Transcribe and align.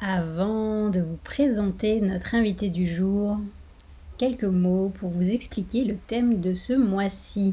Avant 0.00 0.90
de 0.90 1.00
vous 1.00 1.18
présenter 1.24 2.00
notre 2.00 2.36
invité 2.36 2.68
du 2.68 2.94
jour, 2.94 3.36
quelques 4.16 4.44
mots 4.44 4.92
pour 5.00 5.10
vous 5.10 5.28
expliquer 5.28 5.84
le 5.84 5.96
thème 5.96 6.40
de 6.40 6.54
ce 6.54 6.72
mois-ci. 6.72 7.52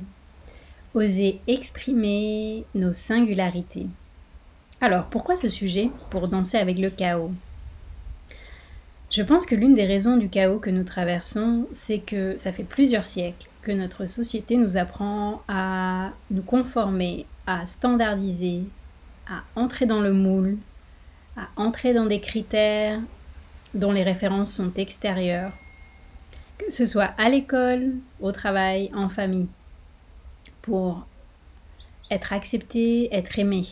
Oser 0.93 1.41
exprimer 1.47 2.63
nos 2.75 2.93
singularités. 2.93 3.87
Alors, 4.79 5.05
pourquoi 5.05 5.35
ce 5.35 5.49
sujet 5.49 5.87
Pour 6.11 6.27
danser 6.27 6.57
avec 6.57 6.77
le 6.77 6.91
chaos? 6.91 7.31
Je 9.09 9.23
pense 9.23 9.47
que 9.47 9.55
l'une 9.55 9.73
des 9.73 9.87
raisons 9.87 10.17
du 10.17 10.30
chaos 10.30 10.59
que 10.59 10.69
nous 10.69 10.83
traversons, 10.83 11.65
c'est 11.73 11.99
que 11.99 12.37
ça 12.37 12.52
fait 12.52 12.63
plusieurs 12.63 13.07
siècles 13.07 13.49
que 13.63 13.71
notre 13.71 14.05
société 14.05 14.57
nous 14.57 14.77
apprend 14.77 15.41
à 15.47 16.11
nous 16.30 16.43
conformer, 16.43 17.25
à 17.47 17.65
standardiser, 17.65 18.65
à 19.27 19.41
entrer 19.55 19.87
dans 19.87 20.02
le 20.02 20.13
moule, 20.13 20.59
à 21.36 21.50
entrer 21.55 21.94
dans 21.94 22.05
des 22.05 22.22
critères 22.22 23.02
dont 23.73 23.91
les 23.91 24.03
références 24.03 24.53
sont 24.53 24.73
extérieures, 24.73 25.52
que 26.58 26.72
ce 26.72 26.86
soit 26.86 27.14
à 27.17 27.30
l'école, 27.30 27.94
au 28.19 28.31
travail, 28.31 28.89
en 28.94 29.09
famille, 29.09 29.50
pour 30.61 31.05
être 32.09 32.33
accepté, 32.33 33.14
être 33.14 33.37
aimé. 33.39 33.65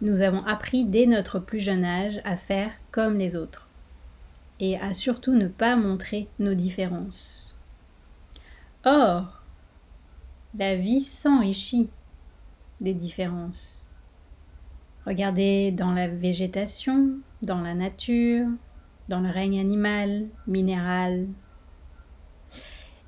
Nous 0.00 0.20
avons 0.20 0.44
appris 0.44 0.84
dès 0.84 1.06
notre 1.06 1.38
plus 1.38 1.60
jeune 1.60 1.84
âge 1.84 2.20
à 2.24 2.36
faire 2.36 2.70
comme 2.92 3.18
les 3.18 3.34
autres 3.34 3.66
et 4.60 4.78
à 4.78 4.94
surtout 4.94 5.32
ne 5.32 5.48
pas 5.48 5.76
montrer 5.76 6.28
nos 6.38 6.54
différences. 6.54 7.54
Or, 8.84 9.42
la 10.56 10.76
vie 10.76 11.02
s'enrichit 11.02 11.90
des 12.80 12.94
différences. 12.94 13.86
Regardez 15.06 15.70
dans 15.70 15.92
la 15.92 16.08
végétation, 16.08 17.10
dans 17.40 17.60
la 17.60 17.74
nature, 17.74 18.48
dans 19.08 19.20
le 19.20 19.30
règne 19.30 19.60
animal, 19.60 20.26
minéral, 20.48 21.28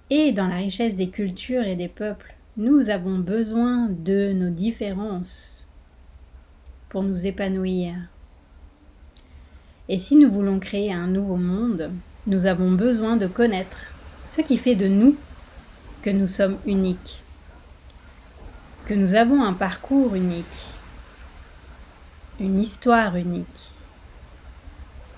et 0.09 0.31
dans 0.31 0.47
la 0.47 0.57
richesse 0.57 0.95
des 0.95 1.11
cultures 1.11 1.65
et 1.65 1.75
des 1.75 1.89
peuples. 1.89 2.35
Nous 2.57 2.89
avons 2.89 3.19
besoin 3.19 3.89
de 3.89 4.33
nos 4.33 4.51
différences 4.51 5.67
pour 6.89 7.03
nous 7.03 7.27
épanouir. 7.27 7.95
Et 9.89 9.99
si 9.99 10.15
nous 10.15 10.31
voulons 10.31 10.61
créer 10.61 10.93
un 10.93 11.09
nouveau 11.09 11.37
monde, 11.37 11.91
nous 12.27 12.47
avons 12.47 12.71
besoin 12.71 13.17
de 13.17 13.27
connaître 13.27 13.97
ce 14.25 14.41
qui 14.41 14.57
fait 14.57 14.77
de 14.77 14.87
nous 14.87 15.17
que 16.03 16.11
nous 16.11 16.29
sommes 16.29 16.59
uniques, 16.65 17.25
que 18.87 18.95
nous 18.95 19.15
avons 19.15 19.43
un 19.43 19.55
parcours 19.55 20.15
unique, 20.15 20.78
une 22.41 22.61
histoire 22.61 23.17
unique. 23.17 23.47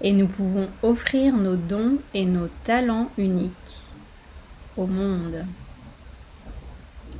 Et 0.01 0.13
nous 0.13 0.27
pouvons 0.27 0.69
offrir 0.83 1.37
nos 1.37 1.57
dons 1.57 1.99
et 2.15 2.25
nos 2.25 2.49
talents 2.65 3.11
uniques 3.19 3.53
au 4.77 4.87
monde. 4.87 5.45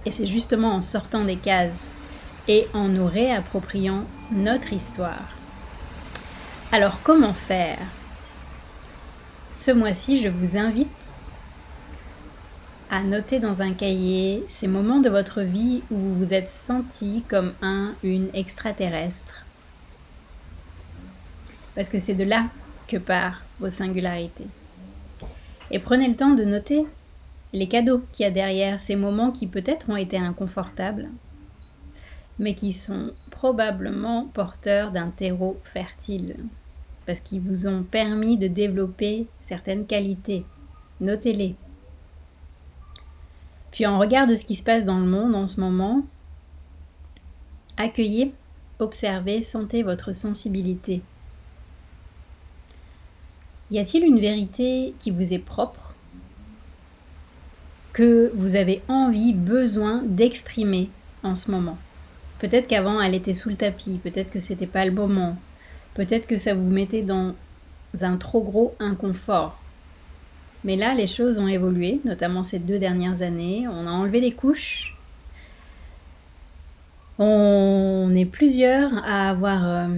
Et 0.07 0.11
c'est 0.11 0.27
justement 0.27 0.75
en 0.75 0.81
sortant 0.81 1.25
des 1.25 1.37
cases 1.37 1.75
et 2.49 2.67
en 2.73 2.89
nous 2.89 3.07
réappropriant 3.07 4.05
notre 4.31 4.73
histoire. 4.73 5.37
Alors 6.73 7.03
comment 7.03 7.35
faire? 7.35 7.79
Ce 9.53 9.71
mois-ci, 9.71 10.23
je 10.23 10.29
vous 10.29 10.57
invite 10.57 10.89
à 12.89 13.03
noter 13.03 13.41
dans 13.41 13.61
un 13.61 13.73
cahier 13.73 14.45
ces 14.49 14.67
moments 14.67 15.01
de 15.01 15.11
votre 15.11 15.43
vie 15.43 15.83
où 15.91 15.97
vous 15.97 16.15
vous 16.15 16.33
êtes 16.33 16.51
senti 16.51 17.25
comme 17.29 17.53
un, 17.61 17.93
une 18.03 18.31
extraterrestre 18.33 19.40
parce 21.81 21.89
que 21.89 21.99
c'est 21.99 22.15
de 22.15 22.25
là 22.25 22.45
que 22.89 22.99
part 22.99 23.41
vos 23.59 23.71
singularités. 23.71 24.47
Et 25.71 25.79
prenez 25.79 26.09
le 26.09 26.15
temps 26.15 26.35
de 26.35 26.45
noter 26.45 26.85
les 27.55 27.69
cadeaux 27.69 28.03
qu'il 28.13 28.25
y 28.25 28.27
a 28.27 28.31
derrière 28.31 28.79
ces 28.81 28.97
moments 28.97 29.31
qui 29.31 29.47
peut-être 29.47 29.89
ont 29.89 29.97
été 29.97 30.19
inconfortables, 30.19 31.09
mais 32.39 32.55
qui 32.55 32.75
sont 32.75 33.13
probablement 33.31 34.27
porteurs 34.27 34.91
d'un 34.91 35.09
terreau 35.09 35.59
fertile, 35.73 36.37
parce 37.07 37.21
qu'ils 37.21 37.41
vous 37.41 37.67
ont 37.67 37.83
permis 37.83 38.37
de 38.37 38.47
développer 38.47 39.27
certaines 39.47 39.87
qualités. 39.87 40.45
Notez-les. 41.01 41.55
Puis 43.71 43.87
en 43.87 43.99
regard 43.99 44.27
de 44.27 44.35
ce 44.35 44.45
qui 44.45 44.57
se 44.57 44.65
passe 44.65 44.85
dans 44.85 45.01
le 45.01 45.07
monde 45.07 45.35
en 45.35 45.47
ce 45.47 45.59
moment, 45.59 46.03
accueillez, 47.79 48.35
observez, 48.81 49.43
sentez 49.43 49.83
votre 49.83 50.13
sensibilité 50.13 51.01
y 53.71 53.79
a-t-il 53.79 54.05
une 54.05 54.21
vérité 54.21 54.95
qui 54.99 55.11
vous 55.11 55.33
est 55.33 55.39
propre, 55.39 55.95
que 57.93 58.33
vous 58.35 58.57
avez 58.57 58.83
envie, 58.89 59.33
besoin 59.33 60.03
d'exprimer 60.05 60.91
en 61.23 61.35
ce 61.35 61.51
moment? 61.51 61.79
Peut-être 62.39 62.69
qu'avant 62.69 63.01
elle 63.01 63.15
était 63.15 63.35
sous 63.35 63.51
le 63.51 63.57
tapis, 63.57 64.01
peut-être 64.03 64.31
que 64.31 64.41
c'était 64.41 64.67
pas 64.67 64.85
le 64.85 64.93
moment, 64.93 65.37
peut-être 65.95 66.27
que 66.27 66.39
ça 66.39 66.55
vous 66.55 66.69
mettait 66.69 67.03
dans 67.03 67.35
un 68.01 68.17
trop 68.17 68.43
gros 68.43 68.75
inconfort. 68.81 69.61
Mais 70.65 70.77
là, 70.77 70.95
les 70.95 71.07
choses 71.07 71.39
ont 71.39 71.49
évolué, 71.49 72.01
notamment 72.05 72.43
ces 72.43 72.59
deux 72.59 72.79
dernières 72.79 73.23
années. 73.23 73.67
On 73.69 73.87
a 73.87 73.91
enlevé 73.91 74.21
des 74.21 74.33
couches. 74.33 74.97
On 77.19 78.13
est 78.15 78.27
plusieurs 78.27 78.93
à 79.05 79.31
avoir 79.31 79.67
euh, 79.67 79.89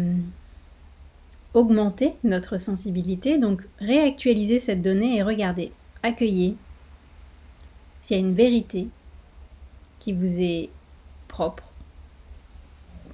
augmenter 1.54 2.14
notre 2.24 2.56
sensibilité, 2.58 3.38
donc 3.38 3.62
réactualiser 3.78 4.58
cette 4.58 4.82
donnée 4.82 5.16
et 5.16 5.22
regarder, 5.22 5.72
accueillir 6.02 6.54
s'il 8.00 8.16
y 8.16 8.20
a 8.20 8.22
une 8.22 8.34
vérité 8.34 8.88
qui 9.98 10.12
vous 10.12 10.40
est 10.40 10.70
propre, 11.28 11.64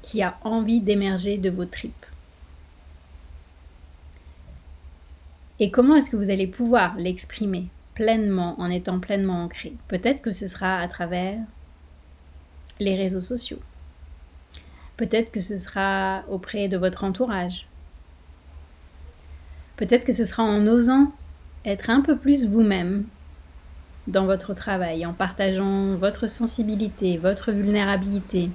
qui 0.03 0.23
a 0.23 0.39
envie 0.43 0.81
d'émerger 0.81 1.37
de 1.39 1.51
vos 1.51 1.67
tripes. 1.67 2.07
Et 5.61 5.71
comment 5.71 5.97
est-ce 5.97 6.11
que 6.11 6.17
vous 6.17 6.31
allez 6.31 6.47
pouvoir 6.47 6.97
l'exprimer 6.97 7.67
pleinement 7.95 8.59
en 8.61 8.71
étant 8.71 9.01
pleinement 9.01 9.43
ancré? 9.43 9.75
Peut-être 9.89 10.23
que 10.23 10.33
ce 10.33 10.47
sera 10.47 10.79
à 10.79 10.89
travers 10.89 11.39
les 12.81 12.97
réseaux 12.97 13.21
sociaux. 13.21 13.59
Peut-être 14.97 15.33
que 15.33 15.41
ce 15.41 15.57
sera 15.57 16.25
auprès 16.29 16.69
de 16.69 16.77
votre 16.77 17.05
entourage, 17.05 17.68
Peut-être 19.79 20.05
que 20.05 20.13
ce 20.13 20.25
sera 20.25 20.43
en 20.43 20.67
osant 20.67 21.13
être 21.65 21.89
un 21.89 22.01
peu 22.01 22.19
plus 22.19 22.47
vous-même 22.49 23.05
dans 24.09 24.27
votre 24.27 24.53
travail, 24.53 25.07
en 25.07 25.15
partageant 25.15 25.95
votre 25.95 26.27
sensibilité, 26.27 27.17
votre 27.17 27.53
vulnérabilité, 27.53 28.51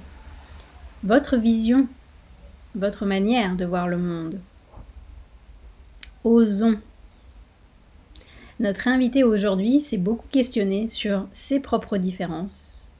votre 1.02 1.38
vision, 1.38 1.88
votre 2.74 3.06
manière 3.06 3.56
de 3.56 3.64
voir 3.64 3.88
le 3.88 3.96
monde. 3.96 4.38
Osons. 6.24 6.78
Notre 8.60 8.86
invité 8.86 9.24
aujourd'hui 9.24 9.80
s'est 9.80 9.96
beaucoup 9.96 10.28
questionné 10.30 10.88
sur 10.88 11.26
ses 11.32 11.58
propres 11.58 11.96
différences. 11.96 12.90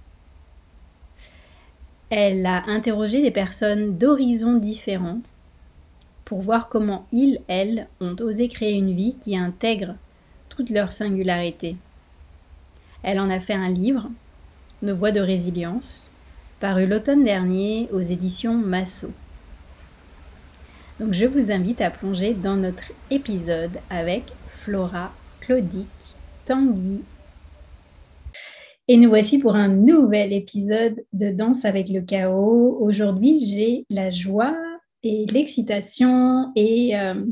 Elle 2.08 2.46
a 2.46 2.64
interrogé 2.68 3.20
des 3.20 3.30
personnes 3.30 3.98
d'horizons 3.98 4.56
différents 4.56 5.20
pour 6.24 6.40
voir 6.40 6.68
comment 6.68 7.06
ils, 7.12 7.40
elles, 7.48 7.88
ont 8.00 8.16
osé 8.20 8.48
créer 8.48 8.74
une 8.74 8.94
vie 8.94 9.16
qui 9.22 9.36
intègre 9.36 9.96
toute 10.48 10.70
leur 10.70 10.92
singularité. 10.92 11.76
Elle 13.02 13.20
en 13.20 13.30
a 13.30 13.40
fait 13.40 13.54
un 13.54 13.70
livre, 13.70 14.08
Nos 14.82 14.96
voies 14.96 15.12
de 15.12 15.20
résilience, 15.20 16.10
paru 16.60 16.86
l'automne 16.86 17.24
dernier 17.24 17.88
aux 17.92 18.00
éditions 18.00 18.54
Massot. 18.54 19.12
Donc 20.98 21.12
je 21.12 21.26
vous 21.26 21.50
invite 21.50 21.80
à 21.80 21.90
plonger 21.90 22.34
dans 22.34 22.56
notre 22.56 22.92
épisode 23.10 23.78
avec 23.90 24.32
Flora 24.62 25.12
Claudic 25.40 25.88
Tanguy. 26.44 27.02
Et 28.86 28.96
nous 28.96 29.08
voici 29.08 29.38
pour 29.38 29.56
un 29.56 29.68
nouvel 29.68 30.32
épisode 30.32 31.04
de 31.12 31.30
Danse 31.30 31.64
avec 31.64 31.88
le 31.88 32.02
chaos. 32.02 32.78
Aujourd'hui, 32.80 33.44
j'ai 33.44 33.86
la 33.90 34.10
joie 34.10 34.54
et 35.04 35.26
l'excitation 35.26 36.50
et 36.56 36.98
euh, 36.98 37.24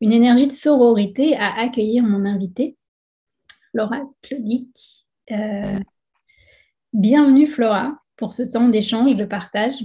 une 0.00 0.12
énergie 0.12 0.48
de 0.48 0.52
sororité 0.52 1.36
à 1.36 1.54
accueillir 1.54 2.02
mon 2.02 2.26
invité, 2.26 2.76
Flora 3.70 4.00
Claudic. 4.22 5.06
Euh, 5.30 5.78
bienvenue 6.92 7.46
Flora 7.46 7.96
pour 8.16 8.34
ce 8.34 8.42
temps 8.42 8.68
d'échange, 8.68 9.14
de 9.14 9.24
partage. 9.24 9.76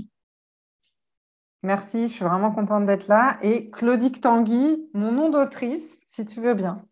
Merci, 1.62 2.08
je 2.08 2.14
suis 2.14 2.26
vraiment 2.26 2.52
contente 2.52 2.88
d'être 2.88 3.08
là. 3.08 3.38
Et 3.44 3.70
Claudic 3.70 4.20
Tanguy, 4.20 4.90
mon 4.94 5.12
nom 5.12 5.30
d'autrice, 5.30 6.04
si 6.08 6.26
tu 6.26 6.42
veux 6.42 6.56
bien. 6.56 6.84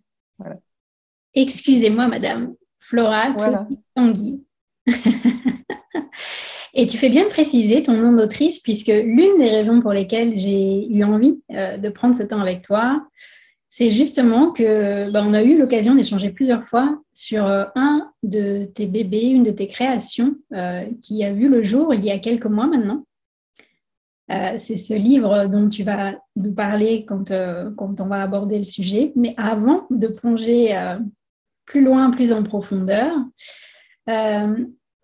Excusez-moi, 1.33 2.07
madame. 2.07 2.55
Flora 2.79 3.33
Claudic 3.33 3.79
Tanguy. 3.95 4.45
Et 6.77 6.87
tu 6.87 6.97
fais 6.97 7.09
bien 7.09 7.29
préciser 7.29 7.81
ton 7.83 7.93
nom 7.93 8.11
d'autrice, 8.11 8.59
puisque 8.59 8.87
l'une 8.89 9.37
des 9.37 9.49
raisons 9.49 9.79
pour 9.79 9.93
lesquelles 9.93 10.35
j'ai 10.35 10.85
eu 10.93 11.05
envie 11.05 11.41
euh, 11.51 11.77
de 11.77 11.87
prendre 11.87 12.13
ce 12.13 12.23
temps 12.23 12.41
avec 12.41 12.63
toi, 12.63 13.07
c'est 13.69 13.91
justement 13.91 14.51
que 14.51 15.09
bah, 15.09 15.23
on 15.25 15.33
a 15.33 15.41
eu 15.41 15.57
l'occasion 15.57 15.95
d'échanger 15.95 16.31
plusieurs 16.31 16.67
fois 16.67 17.01
sur 17.13 17.45
euh, 17.45 17.63
un 17.75 18.11
de 18.23 18.65
tes 18.65 18.87
bébés, 18.87 19.29
une 19.29 19.43
de 19.43 19.51
tes 19.51 19.67
créations, 19.67 20.35
euh, 20.53 20.83
qui 21.01 21.23
a 21.23 21.31
vu 21.31 21.47
le 21.47 21.63
jour 21.63 21.93
il 21.93 22.03
y 22.03 22.11
a 22.11 22.19
quelques 22.19 22.45
mois 22.45 22.67
maintenant. 22.67 23.05
c'est 24.27 24.77
ce 24.77 24.93
livre 24.93 25.47
dont 25.47 25.69
tu 25.69 25.83
vas 25.83 26.15
nous 26.35 26.53
parler 26.53 27.05
quand, 27.07 27.31
quand, 27.77 28.01
on 28.01 28.07
va 28.07 28.21
aborder 28.21 28.57
le 28.57 28.65
sujet. 28.65 29.13
Mais 29.15 29.33
avant 29.37 29.87
de 29.89 30.07
plonger 30.07 30.75
plus 31.65 31.83
loin, 31.83 32.11
plus 32.11 32.33
en 32.33 32.43
profondeur, 32.43 33.13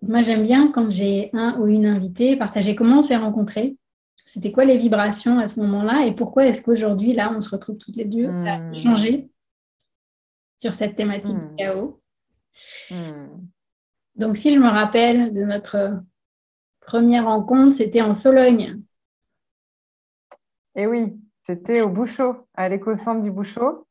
moi, 0.02 0.22
j'aime 0.22 0.44
bien 0.44 0.72
quand 0.72 0.90
j'ai 0.90 1.30
un 1.34 1.60
ou 1.60 1.68
une 1.68 1.86
invitée 1.86 2.36
partager 2.36 2.76
comment 2.76 3.00
on 3.00 3.04
s'est 3.04 3.16
rencontrés. 3.16 3.78
C'était 4.26 4.52
quoi 4.52 4.66
les 4.66 4.78
vibrations 4.78 5.40
à 5.40 5.48
ce 5.48 5.60
moment-là 5.60 6.06
et 6.06 6.16
pourquoi 6.16 6.46
est-ce 6.46 6.62
qu'aujourd'hui, 6.62 7.14
là, 7.14 7.32
on 7.36 7.42
se 7.42 7.50
retrouve 7.50 7.78
toutes 7.78 7.96
les 7.96 8.06
deux 8.06 8.28
à 8.28 8.58
hmm. 8.58 8.74
échanger 8.74 9.30
sur 10.58 10.74
cette 10.74 10.96
thématique 10.96 11.36
du 11.36 11.46
hmm. 11.46 11.56
chaos. 11.58 12.02
Hmm. 12.90 13.28
Donc, 14.16 14.38
si 14.38 14.54
je 14.54 14.60
me 14.60 14.68
rappelle 14.68 15.34
de 15.34 15.44
notre 15.44 16.02
première 16.80 17.26
rencontre, 17.26 17.78
c'était 17.78 18.02
en 18.02 18.16
Sologne. 18.16 18.82
Eh 20.76 20.88
oui, 20.88 21.20
c'était 21.46 21.82
au 21.82 21.90
Bouchot, 21.90 22.48
à 22.56 22.70
l'éco-centre 22.70 23.22
du 23.22 23.32
Bouchot. 23.32 23.88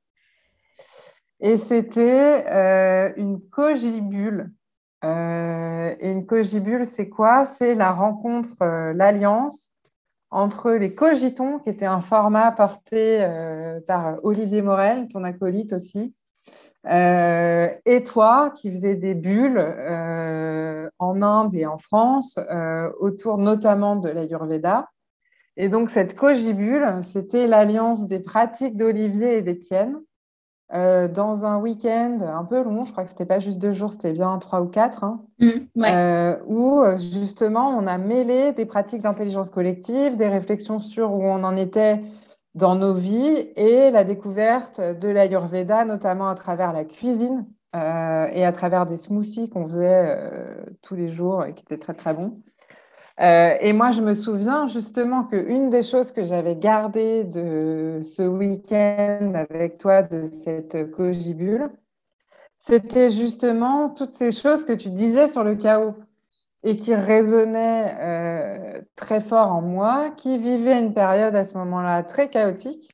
Et 1.40 1.56
c'était 1.56 2.46
euh, 2.48 3.12
une 3.16 3.40
cogibule 3.48 4.52
euh, 5.05 5.94
et 5.99 6.11
une 6.11 6.26
cogibule, 6.26 6.87
c'est 6.87 7.08
quoi? 7.08 7.47
C'est 7.47 7.75
la 7.75 7.93
rencontre, 7.93 8.50
euh, 8.62 8.93
l'alliance 8.93 9.73
entre 10.31 10.73
les 10.73 10.94
cogitons, 10.94 11.58
qui 11.58 11.70
était 11.70 11.87
un 11.87 12.02
format 12.02 12.52
porté 12.52 13.19
euh, 13.20 13.81
par 13.81 14.19
Olivier 14.23 14.62
Morel, 14.62 15.08
ton 15.08 15.25
acolyte 15.25 15.73
aussi, 15.73 16.14
et 16.87 18.05
toi, 18.05 18.52
qui 18.56 18.70
faisais 18.70 18.94
des 18.94 19.14
bulles 19.14 19.58
en 20.99 21.20
Inde 21.20 21.55
et 21.55 21.67
en 21.67 21.76
France, 21.76 22.38
autour 23.00 23.37
notamment 23.37 23.96
de 23.96 24.08
l'Ayurveda. 24.08 24.88
Et 25.58 25.69
donc, 25.69 25.91
cette 25.91 26.17
cogibule, 26.17 26.87
c'était 27.03 27.46
l'alliance 27.46 28.06
des 28.06 28.20
pratiques 28.20 28.79
d'Olivier 28.79 29.37
et 29.37 29.43
d'Étienne 29.43 30.00
euh, 30.72 31.08
dans 31.08 31.44
un 31.44 31.58
week-end 31.58 32.19
un 32.20 32.44
peu 32.44 32.62
long, 32.62 32.84
je 32.84 32.93
crois 32.93 33.02
que 33.02 33.11
c'était 33.11 33.25
pas 33.25 33.40
juste 33.40 33.58
deux 33.58 33.72
jours, 33.72 33.93
c'était 33.93 34.12
bien 34.12 34.38
trois 34.38 34.62
ou 34.62 34.67
quatre, 34.67 35.02
hein, 35.02 35.20
mmh, 35.40 35.82
euh, 35.84 36.37
où 36.46 36.81
euh, 36.81 36.96
justement 36.96 37.70
on 37.70 37.88
a 37.88 37.99
mêlé 37.99 38.52
des 38.52 38.67
pratiques 38.67 39.02
d'intelligence 39.02 39.50
collective, 39.50 40.17
des 40.17 40.28
réflexions 40.28 40.78
sur 40.78 41.12
où 41.12 41.25
on 41.25 41.43
en 41.43 41.56
était 41.56 42.00
dans 42.55 42.76
nos 42.76 42.94
vies 42.94 43.49
et 43.56 43.90
la 43.90 44.05
découverte 44.05 44.81
de 44.81 45.08
l'Ayurveda, 45.08 45.84
notamment 45.84 46.28
à 46.28 46.37
travers 46.37 46.72
la 46.72 46.84
cuisine 46.84 47.46
et 47.72 48.44
à 48.44 48.50
travers 48.52 48.84
des 48.84 48.99
smoothies 48.99 49.49
qu'on 49.49 49.69
faisait 49.69 50.19
tous 50.82 50.96
les 50.96 51.08
jours 51.08 51.44
et 51.44 51.55
qui 51.55 51.62
étaient 51.62 51.78
très 51.78 51.94
très 51.94 52.12
bons. 52.12 52.40
Euh, 53.20 53.56
et 53.61 53.72
moi, 53.75 53.90
je 53.90 54.00
me 54.00 54.14
souviens 54.14 54.67
justement 54.67 55.25
qu'une 55.25 55.69
des 55.69 55.82
choses 55.82 56.11
que 56.11 56.25
j'avais 56.25 56.56
gardées 56.56 57.25
de 57.25 58.00
ce 58.02 58.22
week-end 58.22 59.32
avec 59.34 59.76
toi, 59.76 60.02
de 60.02 60.22
cette 60.22 60.90
cogibule, 60.90 61.70
c'était 62.58 63.11
justement 63.11 63.90
toutes 63.90 64.14
ces 64.14 64.32
choses 64.32 64.64
que 64.64 64.72
tu 64.72 64.90
disais 64.90 65.28
sur 65.28 65.44
le 65.44 65.55
chaos 65.55 65.94
et 66.62 66.76
qui 66.76 66.94
résonnaient 66.94 67.96
euh, 68.00 68.81
très 68.96 69.20
fort 69.20 69.52
en 69.52 69.62
moi, 69.62 70.11
qui 70.17 70.38
vivait 70.38 70.78
une 70.78 70.94
période 70.94 71.34
à 71.34 71.44
ce 71.44 71.55
moment-là 71.58 72.02
très 72.05 72.31
chaotique, 72.31 72.90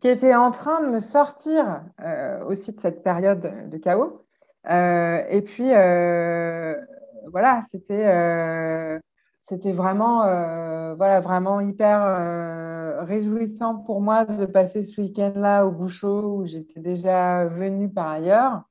qui 0.00 0.08
était 0.08 0.34
en 0.36 0.52
train 0.52 0.82
de 0.82 0.88
me 0.88 1.00
sortir 1.00 1.82
euh, 2.00 2.44
aussi 2.44 2.72
de 2.72 2.80
cette 2.80 3.02
période 3.02 3.68
de 3.68 3.76
chaos. 3.78 4.24
et 4.68 5.42
puis, 5.44 5.70
voilà, 7.32 7.60
c'était 7.70 9.00
c'était 9.42 9.72
vraiment, 9.72 10.24
euh, 10.24 10.94
voilà, 10.94 11.20
vraiment 11.20 11.60
hyper 11.60 12.02
euh, 12.02 13.02
réjouissant 13.04 13.76
pour 13.76 14.00
moi 14.00 14.24
de 14.24 14.44
passer 14.46 14.84
ce 14.84 15.00
week-end-là 15.00 15.64
au 15.66 15.70
Bouchot 15.70 16.36
où 16.36 16.46
j'étais 16.46 16.80
déjà 16.80 17.46
venue 17.46 17.88
par 17.88 18.08
ailleurs. 18.08 18.62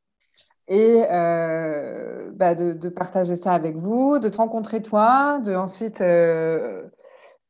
Et 0.68 1.06
euh, 1.10 2.30
bah, 2.34 2.54
de, 2.54 2.90
partager 2.90 3.38
ça 3.38 3.54
avec 3.54 3.78
vous, 3.78 4.20
de 4.20 4.30
te 4.30 4.38
rencontrer 4.38 4.82
toi, 4.82 5.40
de 5.40 5.56
ensuite 5.56 6.00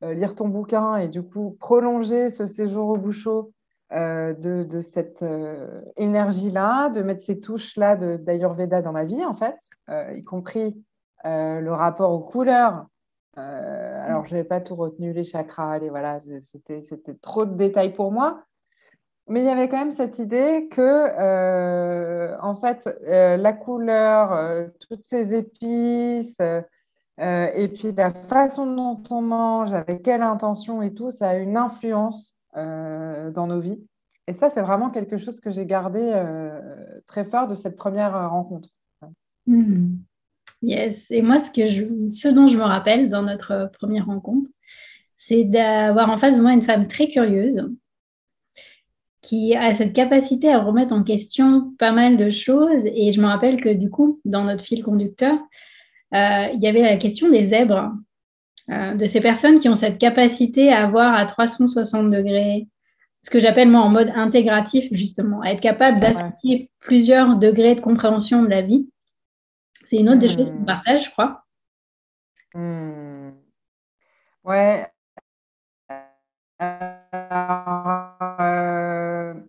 lire 0.02 0.36
ton 0.36 0.48
bouquin 0.48 0.98
et 0.98 1.08
du 1.08 1.24
coup 1.24 1.58
prolonger 1.60 2.30
ce 2.30 2.46
séjour 2.46 2.90
au 2.90 2.98
Bouchot 2.98 3.52
de, 3.92 4.64
de, 4.64 4.80
cette 4.80 5.26
énergie-là, 5.96 6.90
de 6.90 7.02
mettre 7.02 7.26
ces 7.26 7.40
touches-là 7.40 7.96
d'Ayurveda 7.96 8.84
dans 8.84 8.92
ma 8.92 9.04
vie 9.04 9.26
en 9.26 9.34
fait, 9.34 9.58
y 10.16 10.24
compris 10.24 10.80
le 11.26 11.72
rapport 11.72 12.12
aux 12.12 12.22
couleurs 12.22 12.86
euh, 13.38 14.06
alors, 14.06 14.26
je 14.26 14.36
n'avais 14.36 14.48
pas 14.48 14.62
tout 14.62 14.76
retenu, 14.76 15.14
les 15.14 15.24
chakras, 15.24 15.80
les, 15.80 15.90
voilà, 15.90 16.20
c'était, 16.42 16.84
c'était 16.84 17.14
trop 17.14 17.46
de 17.46 17.54
détails 17.54 17.94
pour 17.94 18.12
moi. 18.12 18.44
Mais 19.28 19.42
il 19.42 19.46
y 19.46 19.50
avait 19.50 19.68
quand 19.68 19.78
même 19.78 19.96
cette 19.96 20.20
idée 20.20 20.70
que, 20.72 20.82
euh, 20.82 22.38
en 22.42 22.56
fait, 22.56 22.88
euh, 23.08 23.36
la 23.36 23.54
couleur, 23.54 24.70
toutes 24.88 25.06
ces 25.06 25.36
épices, 25.36 26.40
et 27.20 27.68
puis 27.68 27.92
la 27.92 28.10
façon 28.12 28.66
dont 28.74 29.04
on 29.10 29.22
mange, 29.22 29.74
avec 29.74 30.04
quelle 30.04 30.22
intention 30.22 30.82
et 30.82 30.94
tout, 30.94 31.12
ça 31.12 31.30
a 31.30 31.36
une 31.36 31.58
influence 31.58 32.36
dans 32.56 33.48
nos 33.48 33.60
vies. 33.60 33.86
Et 34.28 34.34
ça, 34.34 34.50
c'est 34.50 34.62
vraiment 34.62 34.90
quelque 34.90 35.18
chose 35.18 35.40
que 35.42 35.52
j'ai 35.52 35.66
gardé 35.66 36.14
très 37.06 37.26
fort 37.26 37.48
de 37.48 37.54
cette 37.54 37.76
première 37.76 38.30
rencontre. 38.30 38.70
Mmh. 39.46 39.98
Yes. 40.62 41.06
Et 41.12 41.22
moi, 41.22 41.40
ce, 41.40 41.52
que 41.52 41.68
je, 41.68 41.86
ce 42.10 42.28
dont 42.28 42.48
je 42.48 42.58
me 42.58 42.64
rappelle 42.64 43.10
dans 43.10 43.22
notre 43.22 43.70
première 43.74 44.08
rencontre, 44.08 44.50
c'est 45.18 45.44
d'avoir 45.44 46.10
en 46.10 46.18
face 46.18 46.38
de 46.38 46.42
moi 46.42 46.54
une 46.54 46.62
femme 46.62 46.88
très 46.88 47.08
curieuse 47.08 47.68
qui 49.22 49.56
a 49.56 49.74
cette 49.74 49.94
capacité 49.94 50.50
à 50.50 50.60
remettre 50.60 50.94
en 50.94 51.04
question 51.04 51.74
pas 51.78 51.92
mal 51.92 52.16
de 52.18 52.30
choses. 52.30 52.86
Et 52.86 53.12
je 53.12 53.22
me 53.22 53.28
rappelle 53.28 53.60
que 53.60 53.70
du 53.70 53.90
coup, 53.90 54.22
dans 54.24 54.46
notre 54.46 54.64
fil 54.64 54.84
conducteur, 54.84 55.38
euh, 56.14 56.48
il 56.54 56.62
y 56.62 56.68
avait 56.68 56.82
la 56.82 56.96
question 56.98 57.30
des 57.30 57.48
zèbres, 57.48 57.92
euh, 58.70 58.96
de 58.96 59.06
ces 59.06 59.20
personnes 59.20 59.60
qui 59.60 59.68
ont 59.70 59.76
cette 59.76 59.98
capacité 59.98 60.72
à 60.72 60.88
voir 60.88 61.14
à 61.14 61.26
360 61.26 62.10
degrés, 62.10 62.68
ce 63.22 63.30
que 63.30 63.40
j'appelle 63.40 63.70
moi 63.70 63.82
en 63.82 63.90
mode 63.90 64.12
intégratif, 64.16 64.88
justement, 64.92 65.44
être 65.44 65.60
capable 65.60 66.00
d'associer 66.00 66.70
plusieurs 66.80 67.36
degrés 67.36 67.76
de 67.76 67.82
compréhension 67.82 68.44
de 68.44 68.48
la 68.48 68.62
vie. 68.62 68.88
C'est 69.90 69.98
une 69.98 70.10
autre 70.10 70.20
des 70.20 70.30
choses 70.30 70.52
qu'on 70.52 70.66
partage, 70.66 71.06
je 71.06 71.12
crois. 71.12 71.46
Hmm. 72.54 73.32
Ouais. 74.44 74.92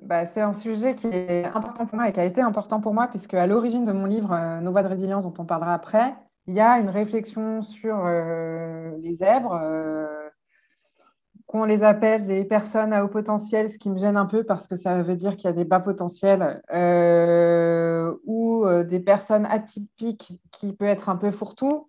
Bah, 0.08 0.26
c'est 0.26 0.40
un 0.40 0.52
sujet 0.54 0.94
qui 0.94 1.06
est 1.06 1.44
important 1.44 1.86
pour 1.86 1.96
moi 1.96 2.08
et 2.08 2.12
qui 2.12 2.20
a 2.20 2.24
été 2.24 2.40
important 2.40 2.80
pour 2.80 2.94
moi, 2.94 3.08
puisque 3.08 3.34
à 3.34 3.46
l'origine 3.46 3.84
de 3.84 3.92
mon 3.92 4.06
livre 4.06 4.32
euh, 4.32 4.60
Nos 4.60 4.72
voies 4.72 4.82
de 4.82 4.88
résilience, 4.88 5.24
dont 5.24 5.34
on 5.38 5.44
parlera 5.44 5.74
après, 5.74 6.14
il 6.46 6.54
y 6.54 6.60
a 6.60 6.78
une 6.78 6.88
réflexion 6.88 7.62
sur 7.62 8.06
euh, 8.06 8.96
les 8.98 9.16
zèbres, 9.16 9.52
euh, 9.62 10.06
qu'on 11.48 11.64
les 11.64 11.82
appelle 11.82 12.26
des 12.26 12.44
personnes 12.44 12.92
à 12.92 13.04
haut 13.04 13.08
potentiel, 13.08 13.68
ce 13.68 13.78
qui 13.78 13.90
me 13.90 13.98
gêne 13.98 14.16
un 14.16 14.26
peu 14.26 14.44
parce 14.44 14.68
que 14.68 14.76
ça 14.76 15.02
veut 15.02 15.16
dire 15.16 15.36
qu'il 15.36 15.46
y 15.46 15.48
a 15.48 15.52
des 15.52 15.64
bas 15.64 15.80
potentiels, 15.80 16.62
ou 18.24 18.66
des 18.84 19.00
personnes 19.00 19.46
atypiques 19.46 20.38
qui 20.52 20.72
peut 20.74 20.84
être 20.86 21.08
un 21.08 21.16
peu 21.16 21.30
fourre-tout. 21.32 21.88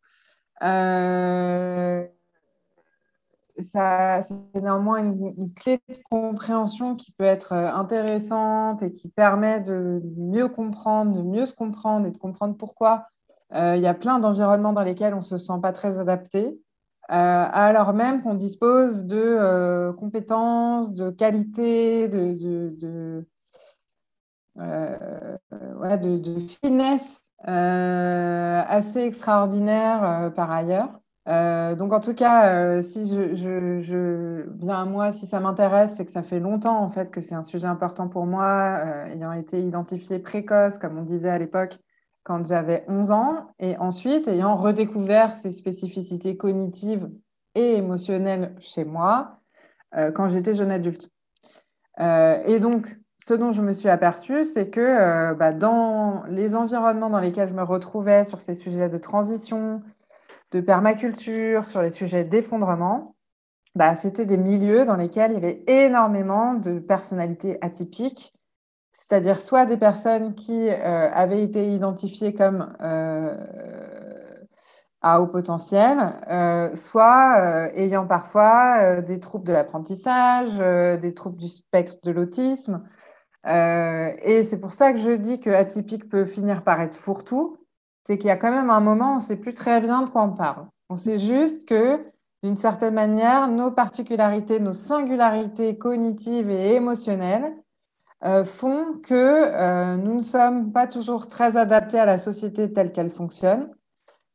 Ça, 3.61 4.21
c'est 4.23 4.61
néanmoins 4.61 4.99
une, 4.99 5.53
clé 5.53 5.79
de 5.89 5.95
compréhension 6.09 6.95
qui 6.95 7.11
peut 7.11 7.25
être 7.25 7.53
euh, 7.53 7.71
intéressante 7.71 8.81
et 8.83 8.93
qui 8.93 9.09
permet 9.09 9.59
de 9.59 10.01
mieux 10.17 10.47
comprendre, 10.47 11.11
de 11.17 11.21
mieux 11.21 11.45
se 11.45 11.53
comprendre 11.53 12.07
et 12.07 12.11
de 12.11 12.17
comprendre 12.17 12.55
pourquoi. 12.55 13.07
Euh, 13.53 13.75
il 13.75 13.81
y 13.81 13.87
a 13.87 13.93
plein 13.93 14.19
d'environnements 14.19 14.73
dans 14.73 14.83
lesquels 14.83 15.13
on 15.13 15.17
ne 15.17 15.21
se 15.21 15.37
sent 15.37 15.59
pas 15.61 15.73
très 15.73 15.97
adapté, 15.97 16.47
euh, 16.47 16.51
alors 17.09 17.93
même 17.93 18.21
qu'on 18.21 18.35
dispose 18.35 19.03
de 19.05 19.91
compétences, 19.97 20.93
de 20.93 21.09
qualités, 21.09 22.07
de, 22.07 22.75
de 26.17 26.39
finesse 26.47 27.21
assez 27.43 28.99
extraordinaires 28.99 30.31
par 30.35 30.51
ailleurs. 30.51 30.99
Euh, 31.29 31.75
donc 31.75 31.93
en 31.93 31.99
tout 31.99 32.15
cas, 32.15 32.55
euh, 32.55 32.81
si 32.81 33.07
je, 33.07 34.69
à 34.71 34.85
moi, 34.85 35.11
si 35.11 35.27
ça 35.27 35.39
m'intéresse, 35.39 35.93
c'est 35.95 36.05
que 36.05 36.11
ça 36.11 36.23
fait 36.23 36.39
longtemps 36.39 36.79
en 36.81 36.89
fait 36.89 37.11
que 37.11 37.21
c'est 37.21 37.35
un 37.35 37.43
sujet 37.43 37.67
important 37.67 38.07
pour 38.07 38.25
moi, 38.25 38.79
euh, 38.83 39.05
ayant 39.13 39.33
été 39.33 39.61
identifié 39.61 40.17
précoce, 40.17 40.79
comme 40.79 40.97
on 40.97 41.03
disait 41.03 41.29
à 41.29 41.37
l'époque, 41.37 41.77
quand 42.29 42.45
j'avais 42.45 42.85
11 42.87 43.09
ans, 43.09 43.47
et 43.57 43.75
ensuite 43.77 44.27
ayant 44.27 44.55
redécouvert 44.55 45.35
ces 45.35 45.51
spécificités 45.51 46.37
cognitives 46.37 47.09
et 47.55 47.77
émotionnelles 47.77 48.55
chez 48.59 48.85
moi 48.85 49.39
quand 50.13 50.29
j'étais 50.29 50.53
jeune 50.53 50.71
adulte. 50.71 51.09
et 51.99 52.59
donc, 52.59 52.95
ce 53.17 53.33
dont 53.33 53.51
je 53.51 53.63
me 53.63 53.73
suis 53.73 53.89
aperçue, 53.89 54.45
c'est 54.45 54.69
que 54.69 55.33
bah, 55.33 55.53
dans 55.53 56.21
les 56.27 56.53
environnements 56.53 57.09
dans 57.09 57.19
lesquels 57.19 57.49
je 57.49 57.55
me 57.55 57.63
retrouvais 57.63 58.25
sur 58.25 58.41
ces 58.41 58.53
sujets 58.53 58.89
de 58.89 58.99
transition, 58.99 59.81
de 60.51 60.61
permaculture, 60.61 61.65
sur 61.65 61.81
les 61.81 61.89
sujets 61.89 62.25
d'effondrement, 62.25 63.15
bah, 63.73 63.95
c'était 63.95 64.27
des 64.27 64.37
milieux 64.37 64.85
dans 64.85 64.95
lesquels 64.95 65.31
il 65.31 65.33
y 65.33 65.37
avait 65.37 65.63
énormément 65.65 66.53
de 66.53 66.77
personnalités 66.77 67.57
atypiques, 67.61 68.33
c'est-à-dire 69.09 69.41
soit 69.41 69.65
des 69.65 69.77
personnes 69.77 70.35
qui 70.35 70.69
euh, 70.69 71.09
avaient 71.11 71.43
été 71.43 71.67
identifiées 71.73 72.33
comme 72.33 72.75
euh, 72.81 73.35
à 75.01 75.21
haut 75.21 75.27
potentiel, 75.27 76.13
euh, 76.29 76.75
soit 76.75 77.71
ayant 77.73 78.05
parfois 78.05 79.01
des 79.01 79.19
troubles 79.19 79.45
de 79.45 79.53
l'apprentissage, 79.53 80.57
des 81.01 81.13
troubles 81.13 81.37
du 81.37 81.47
spectre 81.47 81.97
de 82.03 82.11
l'autisme. 82.11 82.83
et 83.45 84.43
c'est 84.49 84.59
pour 84.59 84.73
ça 84.73 84.91
que 84.93 84.99
je 84.99 85.11
dis 85.11 85.39
que 85.39 85.49
atypique 85.49 86.09
peut 86.09 86.25
finir 86.25 86.63
par 86.63 86.81
être 86.81 86.95
fourre-tout, 86.95 87.57
c'est 88.05 88.17
qu'il 88.17 88.27
y 88.27 88.31
a 88.31 88.37
quand 88.37 88.51
même 88.51 88.69
un 88.69 88.81
moment, 88.81 89.13
on 89.13 89.15
ne 89.15 89.21
sait 89.21 89.37
plus 89.37 89.53
très 89.53 89.81
bien 89.81 90.03
de 90.03 90.09
quoi 90.09 90.23
on 90.23 90.31
parle. 90.31 90.67
On 90.89 90.97
sait 90.97 91.17
juste 91.17 91.67
que, 91.67 91.99
d'une 92.43 92.55
certaine 92.55 92.93
manière, 92.93 93.47
nos 93.47 93.71
particularités, 93.71 94.59
nos 94.59 94.73
singularités 94.73 95.77
cognitives 95.77 96.49
et 96.49 96.75
émotionnelles 96.75 97.53
font 98.21 98.99
que 99.03 99.13
euh, 99.13 99.95
nous 99.97 100.15
ne 100.15 100.21
sommes 100.21 100.71
pas 100.71 100.87
toujours 100.87 101.27
très 101.27 101.57
adaptés 101.57 101.99
à 101.99 102.05
la 102.05 102.17
société 102.17 102.71
telle 102.71 102.91
qu'elle 102.91 103.11
fonctionne, 103.11 103.69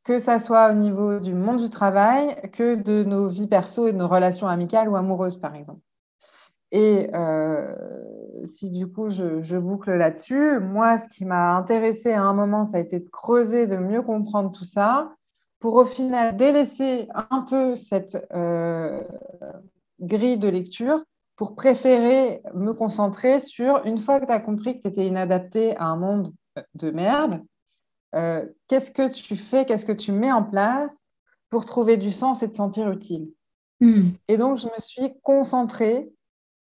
que 0.03 0.19
ce 0.19 0.39
soit 0.39 0.71
au 0.71 0.73
niveau 0.73 1.19
du 1.19 1.33
monde 1.33 1.61
du 1.61 1.69
travail, 1.69 2.35
que 2.51 2.75
de 2.75 3.03
nos 3.03 3.27
vies 3.27 3.47
perso 3.47 3.87
et 3.87 3.93
de 3.93 3.97
nos 3.97 4.07
relations 4.07 4.47
amicales 4.47 4.89
ou 4.89 4.95
amoureuses, 4.95 5.37
par 5.37 5.55
exemple. 5.55 5.81
Et 6.71 7.09
euh, 7.13 7.75
si 8.45 8.69
du 8.69 8.87
coup 8.87 9.09
je, 9.09 9.57
boucle 9.57 9.93
là-dessus, 9.93 10.59
moi, 10.59 10.97
ce 10.97 11.07
qui 11.07 11.25
m'a 11.25 11.55
intéressé 11.55 12.11
à 12.11 12.23
un 12.23 12.33
moment, 12.33 12.65
ça 12.65 12.77
a 12.77 12.79
été 12.79 12.99
de 12.99 13.09
creuser, 13.09 13.67
de 13.67 13.77
mieux 13.77 14.01
comprendre 14.01 14.51
tout 14.51 14.65
ça, 14.65 15.13
pour 15.59 15.75
au 15.75 15.85
final 15.85 16.35
délaisser 16.35 17.07
un 17.31 17.41
peu 17.41 17.75
cette 17.75 18.17
euh, 18.33 19.01
grille 20.01 20.37
de 20.37 20.49
lecture 20.49 21.03
pour 21.35 21.55
préférer 21.55 22.41
me 22.53 22.73
concentrer 22.73 23.39
sur, 23.39 23.85
une 23.85 23.99
fois 23.99 24.19
que 24.19 24.25
tu 24.25 24.31
as 24.31 24.39
compris 24.39 24.77
que 24.77 24.83
tu 24.83 24.87
étais 24.89 25.05
inadapté 25.05 25.75
à 25.77 25.85
un 25.85 25.97
monde 25.97 26.33
de 26.75 26.91
merde, 26.91 27.41
euh, 28.15 28.45
qu'est-ce 28.67 28.91
que 28.91 29.11
tu 29.11 29.35
fais, 29.35 29.65
qu'est-ce 29.65 29.85
que 29.85 29.91
tu 29.91 30.11
mets 30.11 30.31
en 30.31 30.43
place 30.43 30.93
pour 31.49 31.65
trouver 31.65 31.97
du 31.97 32.11
sens 32.11 32.43
et 32.43 32.49
te 32.49 32.55
sentir 32.55 32.89
utile? 32.89 33.29
Hmm. 33.81 34.11
Et 34.27 34.37
donc, 34.37 34.57
je 34.57 34.67
me 34.67 34.79
suis 34.79 35.19
concentrée 35.21 36.09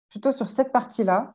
plutôt 0.10 0.32
sur 0.32 0.50
cette 0.50 0.72
partie-là. 0.72 1.34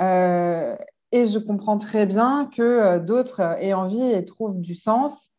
Euh, 0.00 0.76
et 1.12 1.26
je 1.26 1.38
comprends 1.38 1.78
très 1.78 2.06
bien 2.06 2.50
que 2.52 2.62
euh, 2.62 2.98
d'autres 2.98 3.40
aient 3.60 3.72
envie 3.74 4.02
et 4.02 4.24
trouvent 4.24 4.60
du 4.60 4.74
sens 4.74 5.30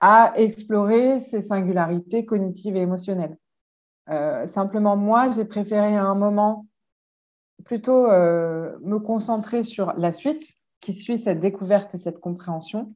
à 0.00 0.32
explorer 0.36 1.20
ces 1.20 1.42
singularités 1.42 2.24
cognitives 2.24 2.76
et 2.76 2.80
émotionnelles. 2.80 3.36
Euh, 4.08 4.46
simplement, 4.48 4.96
moi, 4.96 5.28
j'ai 5.28 5.44
préféré 5.44 5.96
à 5.96 6.04
un 6.04 6.14
moment 6.14 6.66
plutôt 7.64 8.06
me 8.08 8.98
concentrer 8.98 9.64
sur 9.64 9.92
la 9.92 10.12
suite 10.12 10.54
qui 10.80 10.94
suit 10.94 11.18
cette 11.18 11.40
découverte 11.40 11.94
et 11.94 11.98
cette 11.98 12.18
compréhension. 12.18 12.94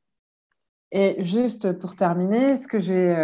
Et 0.91 1.23
juste 1.23 1.79
pour 1.79 1.97
terminer, 1.97 2.57
ce 2.57 2.67
que 2.67 2.81
j'ai 2.81 3.15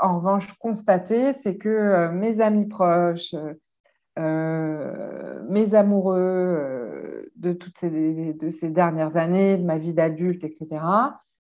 en 0.00 0.18
revanche 0.18 0.52
constaté, 0.52 1.32
c'est 1.32 1.56
que 1.56 2.10
mes 2.12 2.40
amis 2.40 2.66
proches, 2.66 3.34
euh, 4.18 5.40
mes 5.48 5.74
amoureux 5.74 6.18
euh, 6.18 7.32
de 7.36 7.52
toutes 7.52 7.78
ces, 7.78 8.36
ces 8.50 8.68
dernières 8.68 9.16
années, 9.16 9.56
de 9.56 9.64
ma 9.64 9.78
vie 9.78 9.94
d'adulte, 9.94 10.44
etc., 10.44 10.68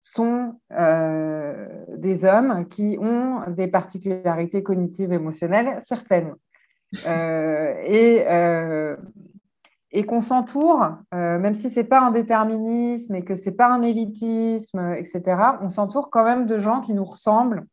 sont 0.07 0.59
euh, 0.71 1.67
des 1.97 2.25
hommes 2.25 2.67
qui 2.67 2.97
ont 3.01 3.41
des 3.49 3.67
particularités 3.67 4.61
cognitives 4.61 5.13
émotionnelles 5.13 5.81
certaines. 5.87 6.35
et, 7.05 8.23
et 9.91 10.03
qu'on 10.05 10.21
s'entoure, 10.21 10.91
même 11.11 11.55
si 11.55 11.69
ce 11.69 11.79
n'est 11.79 11.85
pas 11.85 12.01
un 12.01 12.11
déterminisme 12.11 13.15
et 13.15 13.23
que 13.23 13.35
ce 13.35 13.49
n'est 13.49 13.55
pas 13.55 13.67
un 13.67 13.81
élitisme, 13.81 14.93
etc., 14.95 15.23
on 15.61 15.69
s'entoure 15.69 16.09
quand 16.09 16.23
même 16.23 16.45
de 16.45 16.59
gens 16.59 16.81
qui 16.81 16.93
nous 16.93 17.03
ressemblent 17.03 17.65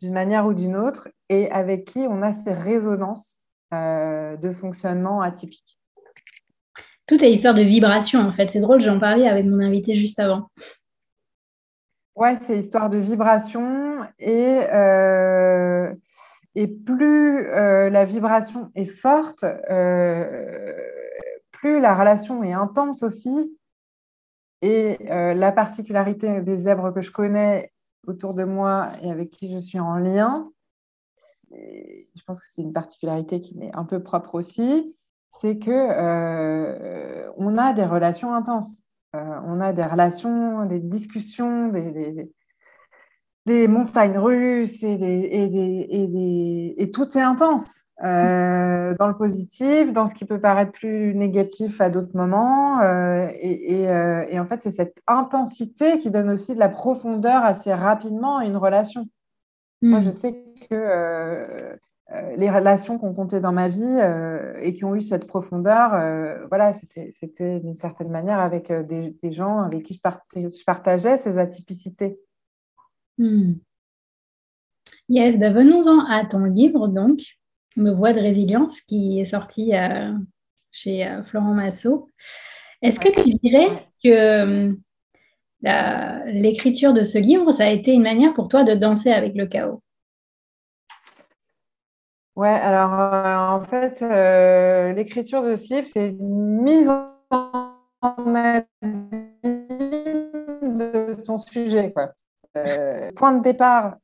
d'une 0.00 0.12
manière 0.12 0.46
ou 0.46 0.54
d'une 0.54 0.76
autre 0.76 1.08
et 1.28 1.50
avec 1.50 1.86
qui 1.86 2.00
on 2.00 2.22
a 2.22 2.32
ces 2.32 2.52
résonances 2.52 3.42
euh, 3.74 4.36
de 4.36 4.50
fonctionnement 4.50 5.20
atypique. 5.20 5.78
Tout 7.06 7.22
est 7.22 7.30
histoire 7.30 7.54
de 7.54 7.62
vibration, 7.62 8.20
en 8.20 8.32
fait. 8.32 8.50
C'est 8.50 8.60
drôle, 8.60 8.80
j'en 8.80 8.98
parlais 8.98 9.26
avec 9.26 9.46
mon 9.46 9.60
invité 9.60 9.94
juste 9.94 10.20
avant. 10.20 10.48
Ouais, 12.18 12.36
c'est 12.46 12.58
histoire 12.58 12.90
de 12.90 12.98
vibration 12.98 14.04
et, 14.18 14.60
euh, 14.72 15.94
et 16.56 16.66
plus 16.66 17.46
euh, 17.46 17.90
la 17.90 18.04
vibration 18.04 18.72
est 18.74 18.86
forte, 18.86 19.44
plus 21.52 21.80
la 21.80 21.94
relation 21.94 22.42
est 22.42 22.52
intense 22.52 23.04
aussi. 23.04 23.56
Et 24.62 24.98
la 25.08 25.52
particularité 25.52 26.40
des 26.40 26.56
zèbres 26.56 26.92
que 26.92 27.00
je 27.00 27.12
connais 27.12 27.70
autour 28.08 28.34
de 28.34 28.42
moi 28.42 28.90
et 29.00 29.12
avec 29.12 29.30
qui 29.30 29.52
je 29.52 29.58
suis 29.58 29.78
en 29.78 29.94
lien, 29.94 30.50
je 31.52 32.22
pense 32.26 32.40
que 32.40 32.46
c'est 32.48 32.62
une 32.62 32.72
particularité 32.72 33.40
qui 33.40 33.56
m'est 33.56 33.74
un 33.76 33.84
peu 33.84 34.02
propre 34.02 34.34
aussi, 34.34 34.96
c'est 35.40 35.58
que 35.58 35.70
euh, 35.70 37.30
on 37.36 37.58
a 37.58 37.72
des 37.72 37.84
relations 37.84 38.34
intenses. 38.34 38.82
Euh, 39.16 39.40
on 39.46 39.60
a 39.60 39.72
des 39.72 39.84
relations, 39.84 40.66
des 40.66 40.80
discussions, 40.80 41.68
des, 41.68 42.30
des, 43.46 43.68
montagnes 43.68 44.18
russes 44.18 44.82
et, 44.82 44.92
et, 44.92 46.82
et, 46.82 46.90
tout 46.90 47.16
est 47.16 47.22
intense. 47.22 47.84
Euh, 48.04 48.94
dans 48.98 49.08
le 49.08 49.16
positif, 49.16 49.92
dans 49.92 50.06
ce 50.06 50.14
qui 50.14 50.24
peut 50.24 50.40
paraître 50.40 50.72
plus 50.72 51.14
négatif 51.14 51.80
à 51.80 51.90
d'autres 51.90 52.16
moments. 52.16 52.80
et, 52.82 54.38
en 54.38 54.44
fait, 54.44 54.62
c'est 54.62 54.70
cette 54.70 55.00
intensité 55.06 55.98
qui 55.98 56.10
donne 56.10 56.30
aussi 56.30 56.54
de 56.54 56.60
la 56.60 56.68
profondeur 56.68 57.42
assez 57.44 57.72
rapidement 57.72 58.38
à 58.38 58.44
une 58.44 58.56
relation. 58.56 59.08
Moi, 59.82 60.00
je 60.00 60.08
hmm. 60.08 60.12
sais 60.12 60.32
que 60.68 60.74
euh, 60.74 61.76
les 62.36 62.50
relations 62.50 62.98
qu'on 62.98 63.12
comptait 63.12 63.40
dans 63.40 63.52
ma 63.52 63.68
vie 63.68 63.98
et 64.62 64.72
qui 64.72 64.84
ont 64.84 64.94
eu 64.94 65.02
cette 65.02 65.26
profondeur, 65.26 65.90
voilà, 66.48 66.72
c'était 66.72 67.60
d'une 67.60 67.74
certaine 67.74 68.08
manière 68.08 68.40
avec 68.40 68.72
des, 68.72 69.32
gens 69.32 69.60
avec 69.60 69.82
qui 69.82 69.94
je, 69.94 70.64
partageais 70.64 71.18
ces 71.18 71.36
atypicités. 71.36 72.18
Hmm. 73.18 73.54
Yes, 75.10 75.38
ben 75.38 75.52
venons-en 75.52 76.06
à 76.06 76.24
ton 76.24 76.44
livre, 76.44 76.88
donc, 76.88 77.20
Me 77.76 77.90
voix 77.90 78.12
de 78.12 78.20
résilience, 78.20 78.80
qui 78.80 79.20
est 79.20 79.26
sorti 79.26 79.72
chez 80.72 81.20
Florent 81.26 81.54
Massot. 81.54 82.08
Est-ce 82.82 83.00
que 83.00 83.22
tu 83.22 83.34
dirais 83.34 83.86
que 84.02 84.74
l'écriture 85.62 86.94
de 86.94 87.02
ce 87.02 87.18
livre, 87.18 87.52
ça 87.52 87.64
a 87.64 87.70
été 87.70 87.92
une 87.92 88.02
manière 88.02 88.32
pour 88.32 88.48
toi 88.48 88.64
de 88.64 88.74
danser 88.74 89.10
avec 89.10 89.34
le 89.34 89.46
chaos? 89.46 89.82
Ouais, 92.38 92.50
alors 92.50 92.94
euh, 92.94 93.36
en 93.56 93.64
fait, 93.64 94.00
euh, 94.00 94.92
l'écriture 94.92 95.42
de 95.42 95.56
ce 95.56 95.74
livre, 95.74 95.88
c'est 95.92 96.10
une 96.10 96.62
mise 96.62 96.88
en 97.28 97.74
abîme 98.32 98.64
de 100.62 101.14
ton 101.14 101.36
sujet. 101.36 101.92
Quoi. 101.92 102.12
Euh, 102.56 103.10
point 103.16 103.32
de 103.32 103.42
départ 103.42 103.96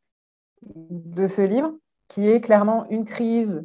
de 0.67 1.29
ce 1.29 1.43
livre, 1.43 1.75
qui 2.09 2.29
est 2.29 2.41
clairement 2.41 2.91
une 2.91 3.05
crise 3.05 3.65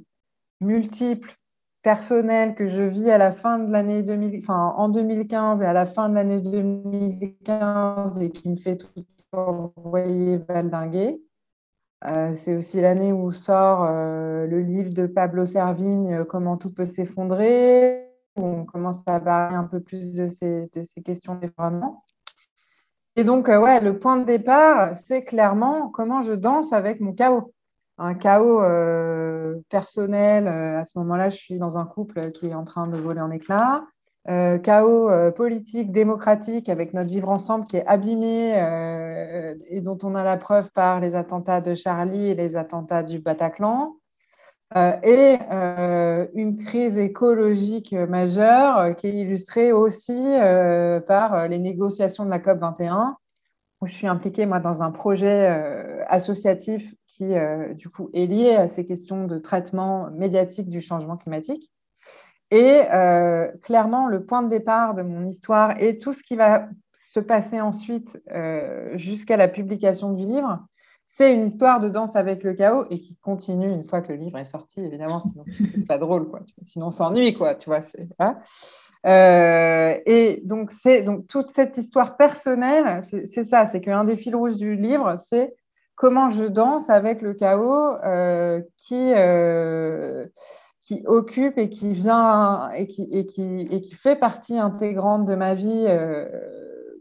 multiple, 0.62 1.34
personnelle 1.82 2.54
que 2.54 2.68
je 2.68 2.84
vis 2.84 3.10
à 3.10 3.18
la 3.18 3.32
fin 3.32 3.58
de 3.58 3.72
l'année 3.72 4.04
2000, 4.04 4.42
enfin 4.44 4.76
en 4.78 4.90
2015 4.90 5.64
et 5.64 5.66
à 5.66 5.74
la 5.74 5.88
fin 5.88 6.10
de 6.10 6.14
l'année 6.14 6.42
2015 6.42 8.22
et 8.22 8.30
qui 8.30 8.50
me 8.50 8.56
fait 8.56 8.78
tout 8.78 9.04
envoyer 9.32 10.38
valdinguer. 10.38 11.20
Euh, 12.06 12.34
c'est 12.36 12.56
aussi 12.56 12.80
l'année 12.80 13.12
où 13.12 13.32
sort 13.32 13.84
euh, 13.84 14.48
le 14.48 14.62
livre 14.62 14.92
de 14.92 15.06
Pablo 15.06 15.46
Servigne, 15.46 16.14
euh, 16.14 16.24
Comment 16.24 16.56
tout 16.56 16.72
peut 16.72 16.86
s'effondrer, 16.86 18.08
où 18.38 18.46
on 18.46 18.66
commence 18.66 19.02
à 19.06 19.20
parler 19.20 19.56
un 19.56 19.66
peu 19.66 19.82
plus 19.82 20.14
de 20.14 20.28
ces, 20.28 20.70
questions 21.04 21.36
d'effondrement. 21.36 22.06
Et 23.18 23.26
donc, 23.26 23.50
ouais, 23.50 23.82
le 23.82 24.00
point 24.00 24.16
de 24.16 24.24
départ, 24.24 24.98
c'est 24.98 25.26
clairement 25.26 25.90
comment 25.90 26.22
je 26.22 26.34
danse 26.34 26.72
avec 26.72 27.02
mon 27.02 27.12
chaos. 27.12 27.54
Un 27.98 28.14
chaos 28.14 28.62
personnel, 29.68 30.48
à 30.48 30.86
ce 30.86 30.98
moment-là, 31.00 31.30
je 31.30 31.36
suis 31.36 31.58
dans 31.58 31.78
un 31.78 31.86
couple 31.86 32.32
qui 32.32 32.48
est 32.48 32.54
en 32.54 32.64
train 32.64 32.88
de 32.88 32.96
voler 32.96 33.20
en 33.20 33.30
éclats. 33.30 33.84
Euh, 34.30 34.60
chaos 34.60 35.10
euh, 35.10 35.32
politique, 35.32 35.92
démocratique, 35.92 36.70
avec 36.70 36.94
notre 36.94 37.10
vivre 37.10 37.30
ensemble 37.30 37.66
qui 37.66 37.78
est 37.78 37.86
abîmé 37.88 38.54
euh, 38.62 39.56
et 39.70 39.82
dont 39.82 39.98
on 40.04 40.14
a 40.14 40.24
la 40.24 40.38
preuve 40.38 40.70
par 40.72 41.00
les 41.00 41.16
attentats 41.16 41.62
de 41.62 41.74
Charlie 41.74 42.28
et 42.28 42.36
les 42.36 42.56
attentats 42.56 43.02
du 43.02 43.18
Bataclan. 43.20 43.96
et 45.04 45.40
une 46.36 46.56
crise 46.64 46.98
écologique 47.00 47.94
majeure 47.94 48.96
qui 48.96 49.08
est 49.08 49.14
illustrée 49.14 49.72
aussi 49.72 50.14
par 51.08 51.48
les 51.48 51.58
négociations 51.58 52.24
de 52.26 52.30
la 52.30 52.40
COP 52.40 52.60
21, 52.60 53.18
où 53.82 53.88
je 53.88 53.94
suis 53.94 54.08
impliquée 54.08 54.46
moi 54.46 54.60
dans 54.60 54.84
un 54.84 54.92
projet 54.92 55.48
associatif 56.08 56.94
qui 57.08 57.34
du 57.74 57.90
coup 57.90 58.12
est 58.14 58.28
lié 58.28 58.56
à 58.56 58.68
ces 58.68 58.86
questions 58.86 59.26
de 59.26 59.40
traitement 59.40 60.12
médiatique 60.12 60.70
du 60.70 60.82
changement 60.82 61.18
climatique. 61.18 61.72
Et 62.52 62.82
euh, 62.92 63.52
clairement, 63.62 64.08
le 64.08 64.24
point 64.26 64.42
de 64.42 64.50
départ 64.50 64.96
de 64.96 65.04
mon 65.04 65.28
histoire 65.28 65.80
et 65.82 66.00
tout 66.00 66.14
ce 66.14 66.24
qui 66.24 66.36
va 66.36 66.68
se 66.94 67.20
passer 67.20 67.62
ensuite 67.62 68.20
euh, 68.32 68.98
jusqu'à 68.98 69.38
la 69.38 69.48
publication 69.48 70.14
du 70.14 70.26
livre, 70.26 70.60
c'est 71.06 71.34
une 71.34 71.46
histoire 71.46 71.80
de 71.80 71.90
danse 71.90 72.16
avec 72.16 72.44
le 72.44 72.54
chaos 72.54 72.86
et 72.90 73.00
qui 73.00 73.18
continue 73.18 73.72
une 73.72 73.84
fois 73.84 74.02
que 74.02 74.12
le 74.12 74.18
livre 74.18 74.38
est 74.38 74.46
sorti, 74.46 74.84
évidemment, 74.84 75.20
sinon 75.20 75.44
c'est 75.46 75.88
pas 75.88 75.98
drôle, 75.98 76.28
quoi. 76.28 76.42
Sinon 76.66 76.88
on 76.88 76.92
s'ennuie, 76.92 77.34
quoi, 77.34 77.56
tu 77.56 77.70
vois. 77.70 77.82
Euh, 79.06 79.98
et 80.06 80.42
donc, 80.44 80.72
c'est 80.72 81.02
donc 81.02 81.28
toute 81.28 81.54
cette 81.56 81.78
histoire 81.78 82.18
personnelle, 82.18 83.02
c'est 83.04 83.44
ça, 83.44 83.68
c'est 83.68 83.82
qu'un 83.82 84.06
des 84.06 84.18
fils 84.18 84.36
rouges 84.36 84.56
du 84.56 84.76
livre, 84.76 85.16
c'est 85.24 85.56
comment 85.96 86.30
je 86.30 86.46
danse 86.46 86.90
avec 86.90 87.22
le 87.22 87.34
chaos 87.34 87.96
qui 88.78 89.14
qui 90.90 91.04
occupe 91.06 91.60
et 91.60 91.70
qui 91.70 91.94
vient 91.94 92.72
et 92.72 92.88
qui, 92.88 93.08
et 93.12 93.28
qui, 93.28 93.68
et 93.70 93.80
qui 93.80 93.94
fait 93.94 94.16
partie 94.16 94.58
intégrante 94.58 95.28
de 95.28 95.36
ma 95.36 95.54
vie 95.54 95.86
euh, 95.88 96.28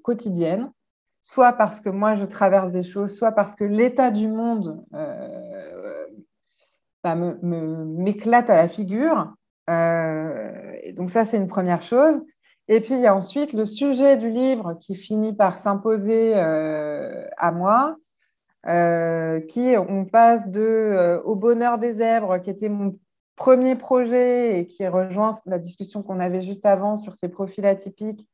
quotidienne, 0.02 0.70
soit 1.22 1.54
parce 1.54 1.80
que 1.80 1.88
moi 1.88 2.14
je 2.14 2.26
traverse 2.26 2.70
des 2.70 2.82
choses, 2.82 3.16
soit 3.16 3.32
parce 3.32 3.54
que 3.54 3.64
l'état 3.64 4.10
du 4.10 4.28
monde 4.28 4.84
euh, 4.92 6.06
bah, 7.02 7.14
m'éclate 7.14 8.50
à 8.50 8.56
la 8.56 8.68
figure. 8.68 9.32
Euh, 9.70 10.52
et 10.82 10.92
donc 10.92 11.10
ça, 11.10 11.24
c'est 11.24 11.38
une 11.38 11.48
première 11.48 11.82
chose. 11.82 12.20
Et 12.68 12.80
puis 12.80 12.94
il 12.94 13.00
y 13.00 13.06
a 13.06 13.14
ensuite 13.14 13.54
le 13.54 13.64
sujet 13.64 14.18
du 14.18 14.28
livre 14.28 14.76
qui 14.82 14.96
finit 14.96 15.32
par 15.32 15.56
s'imposer 15.56 16.34
à 16.34 17.52
moi. 17.52 17.96
qui 19.48 19.76
on 19.78 20.04
passe 20.04 20.46
de 20.48 21.22
Au 21.24 21.36
bonheur 21.36 21.78
des 21.78 21.94
zèbres, 21.94 22.38
qui 22.42 22.50
était 22.50 22.68
mon 22.68 22.98
premier 23.38 23.76
projet 23.76 24.58
et 24.58 24.66
qui 24.66 24.86
rejoint 24.86 25.34
la 25.46 25.58
discussion 25.58 26.02
qu'on 26.02 26.20
avait 26.20 26.42
juste 26.42 26.66
avant 26.66 26.96
sur 26.96 27.14
ces 27.14 27.28
profils 27.28 27.64
atypiques 27.64 28.28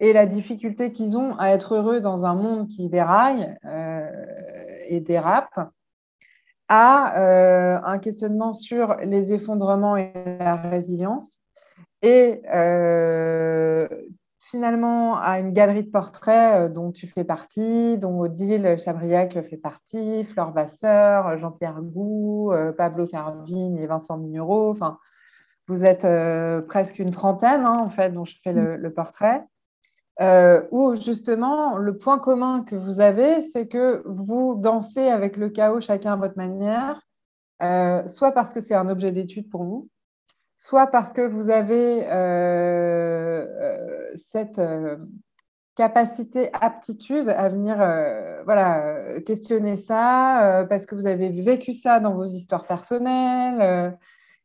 et 0.00 0.12
la 0.12 0.26
difficulté 0.26 0.92
qu'ils 0.92 1.16
ont 1.16 1.36
à 1.38 1.50
être 1.50 1.76
heureux 1.76 2.00
dans 2.00 2.26
un 2.26 2.34
monde 2.34 2.68
qui 2.68 2.88
déraille 2.88 3.56
euh, 3.64 4.10
et 4.88 5.00
dérape, 5.00 5.70
à 6.68 7.18
euh, 7.18 7.80
un 7.84 7.98
questionnement 7.98 8.52
sur 8.52 8.96
les 8.96 9.32
effondrements 9.32 9.96
et 9.96 10.12
la 10.38 10.56
résilience. 10.56 11.40
Et 12.02 12.42
euh, 12.52 13.88
finalement 14.50 15.18
à 15.18 15.38
une 15.38 15.52
galerie 15.52 15.84
de 15.84 15.90
portraits 15.90 16.56
euh, 16.56 16.68
dont 16.68 16.90
tu 16.90 17.06
fais 17.06 17.24
partie, 17.24 17.98
dont 17.98 18.18
Odile 18.20 18.76
Chabriac 18.78 19.40
fait 19.42 19.56
partie, 19.56 20.24
Flore 20.24 20.52
Vasseur, 20.52 21.36
Jean-Pierre 21.36 21.82
Gou, 21.82 22.52
euh, 22.52 22.72
Pablo 22.72 23.04
Servigne 23.04 23.76
et 23.76 23.86
Vincent 23.86 24.16
Mignereau. 24.16 24.70
Enfin, 24.70 24.98
vous 25.66 25.84
êtes 25.84 26.04
euh, 26.04 26.62
presque 26.62 26.98
une 26.98 27.10
trentaine, 27.10 27.64
hein, 27.64 27.78
en 27.78 27.90
fait, 27.90 28.10
dont 28.10 28.24
je 28.24 28.36
fais 28.42 28.52
le, 28.52 28.78
mm. 28.78 28.94
portrait. 28.94 29.44
où 30.70 30.94
justement, 30.96 31.76
le 31.76 31.96
point 31.98 32.18
commun 32.18 32.64
que 32.64 32.76
vous 32.76 33.00
avez, 33.00 33.42
c'est 33.42 33.68
que 33.68 34.02
vous 34.06 34.54
dansez 34.56 35.08
avec 35.08 35.36
le 35.36 35.50
chaos 35.50 35.80
chacun 35.80 36.14
à 36.14 36.16
votre 36.16 36.38
manière, 36.38 37.02
soit 38.08 38.32
parce 38.32 38.54
que 38.54 38.60
c'est 38.60 38.74
un 38.74 38.88
objet 38.88 39.12
d'étude 39.12 39.50
pour 39.50 39.64
vous, 39.64 39.88
soit 40.56 40.86
parce 40.86 41.12
que 41.12 41.20
vous 41.20 41.50
avez 41.50 42.04
cette 44.14 44.58
euh, 44.58 44.96
capacité, 45.74 46.50
aptitude 46.52 47.28
à 47.28 47.48
venir 47.48 47.76
voilà, 48.44 49.20
questionner 49.20 49.76
ça, 49.76 50.66
parce 50.68 50.86
que 50.86 50.96
vous 50.96 51.06
avez 51.06 51.28
vécu 51.28 51.72
ça 51.72 52.00
dans 52.00 52.14
vos 52.14 52.24
histoires 52.24 52.66
personnelles. 52.66 53.96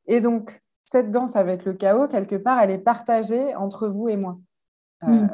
et 0.05 0.21
donc, 0.21 0.61
cette 0.85 1.09
danse 1.09 1.35
avec 1.35 1.65
le 1.65 1.73
chaos, 1.73 2.07
quelque 2.07 2.35
part, 2.35 2.59
elle 2.59 2.69
est 2.69 2.77
partagée 2.77 3.55
entre 3.55 3.87
vous 3.87 4.09
et 4.09 4.15
moi. 4.15 4.37
Mm. 5.01 5.27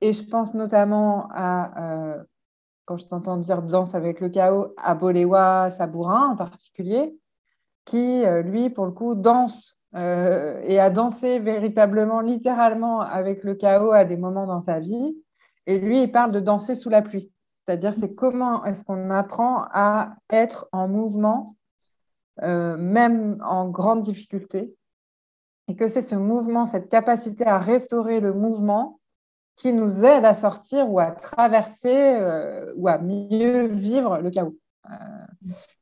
et 0.00 0.14
je 0.14 0.22
pense 0.24 0.54
notamment 0.54 1.28
à, 1.30 2.24
quand 2.86 2.96
je 2.96 3.04
t'entends 3.04 3.36
dire 3.36 3.62
danse 3.62 3.94
avec 3.94 4.20
le 4.20 4.30
chaos, 4.30 4.72
à 4.78 4.94
Boléwa 4.94 5.70
Sabourin 5.70 6.28
en 6.28 6.36
particulier, 6.36 7.18
qui, 7.84 8.24
euh, 8.24 8.42
lui, 8.42 8.70
pour 8.70 8.86
le 8.86 8.92
coup, 8.92 9.14
danse 9.14 9.78
euh, 9.96 10.60
et 10.64 10.78
a 10.78 10.90
dansé 10.90 11.38
véritablement, 11.38 12.20
littéralement, 12.20 13.00
avec 13.00 13.42
le 13.44 13.54
chaos 13.54 13.92
à 13.92 14.04
des 14.04 14.16
moments 14.16 14.46
dans 14.46 14.60
sa 14.60 14.78
vie. 14.78 15.16
Et 15.66 15.78
lui, 15.78 16.02
il 16.02 16.12
parle 16.12 16.32
de 16.32 16.40
danser 16.40 16.74
sous 16.74 16.90
la 16.90 17.02
pluie. 17.02 17.32
C'est-à-dire, 17.64 17.94
c'est 17.94 18.14
comment 18.14 18.64
est-ce 18.64 18.84
qu'on 18.84 19.10
apprend 19.10 19.64
à 19.72 20.16
être 20.30 20.68
en 20.72 20.86
mouvement, 20.86 21.56
euh, 22.42 22.76
même 22.76 23.38
en 23.42 23.68
grande 23.68 24.02
difficulté, 24.02 24.74
et 25.68 25.74
que 25.74 25.88
c'est 25.88 26.02
ce 26.02 26.14
mouvement, 26.14 26.66
cette 26.66 26.90
capacité 26.90 27.46
à 27.46 27.58
restaurer 27.58 28.20
le 28.20 28.34
mouvement 28.34 29.00
qui 29.56 29.72
nous 29.72 30.04
aide 30.04 30.24
à 30.24 30.34
sortir 30.34 30.90
ou 30.90 31.00
à 31.00 31.10
traverser 31.10 32.20
ou 32.76 32.86
à 32.86 32.98
mieux 32.98 33.66
vivre 33.66 34.18
le 34.18 34.30
chaos. 34.30 34.56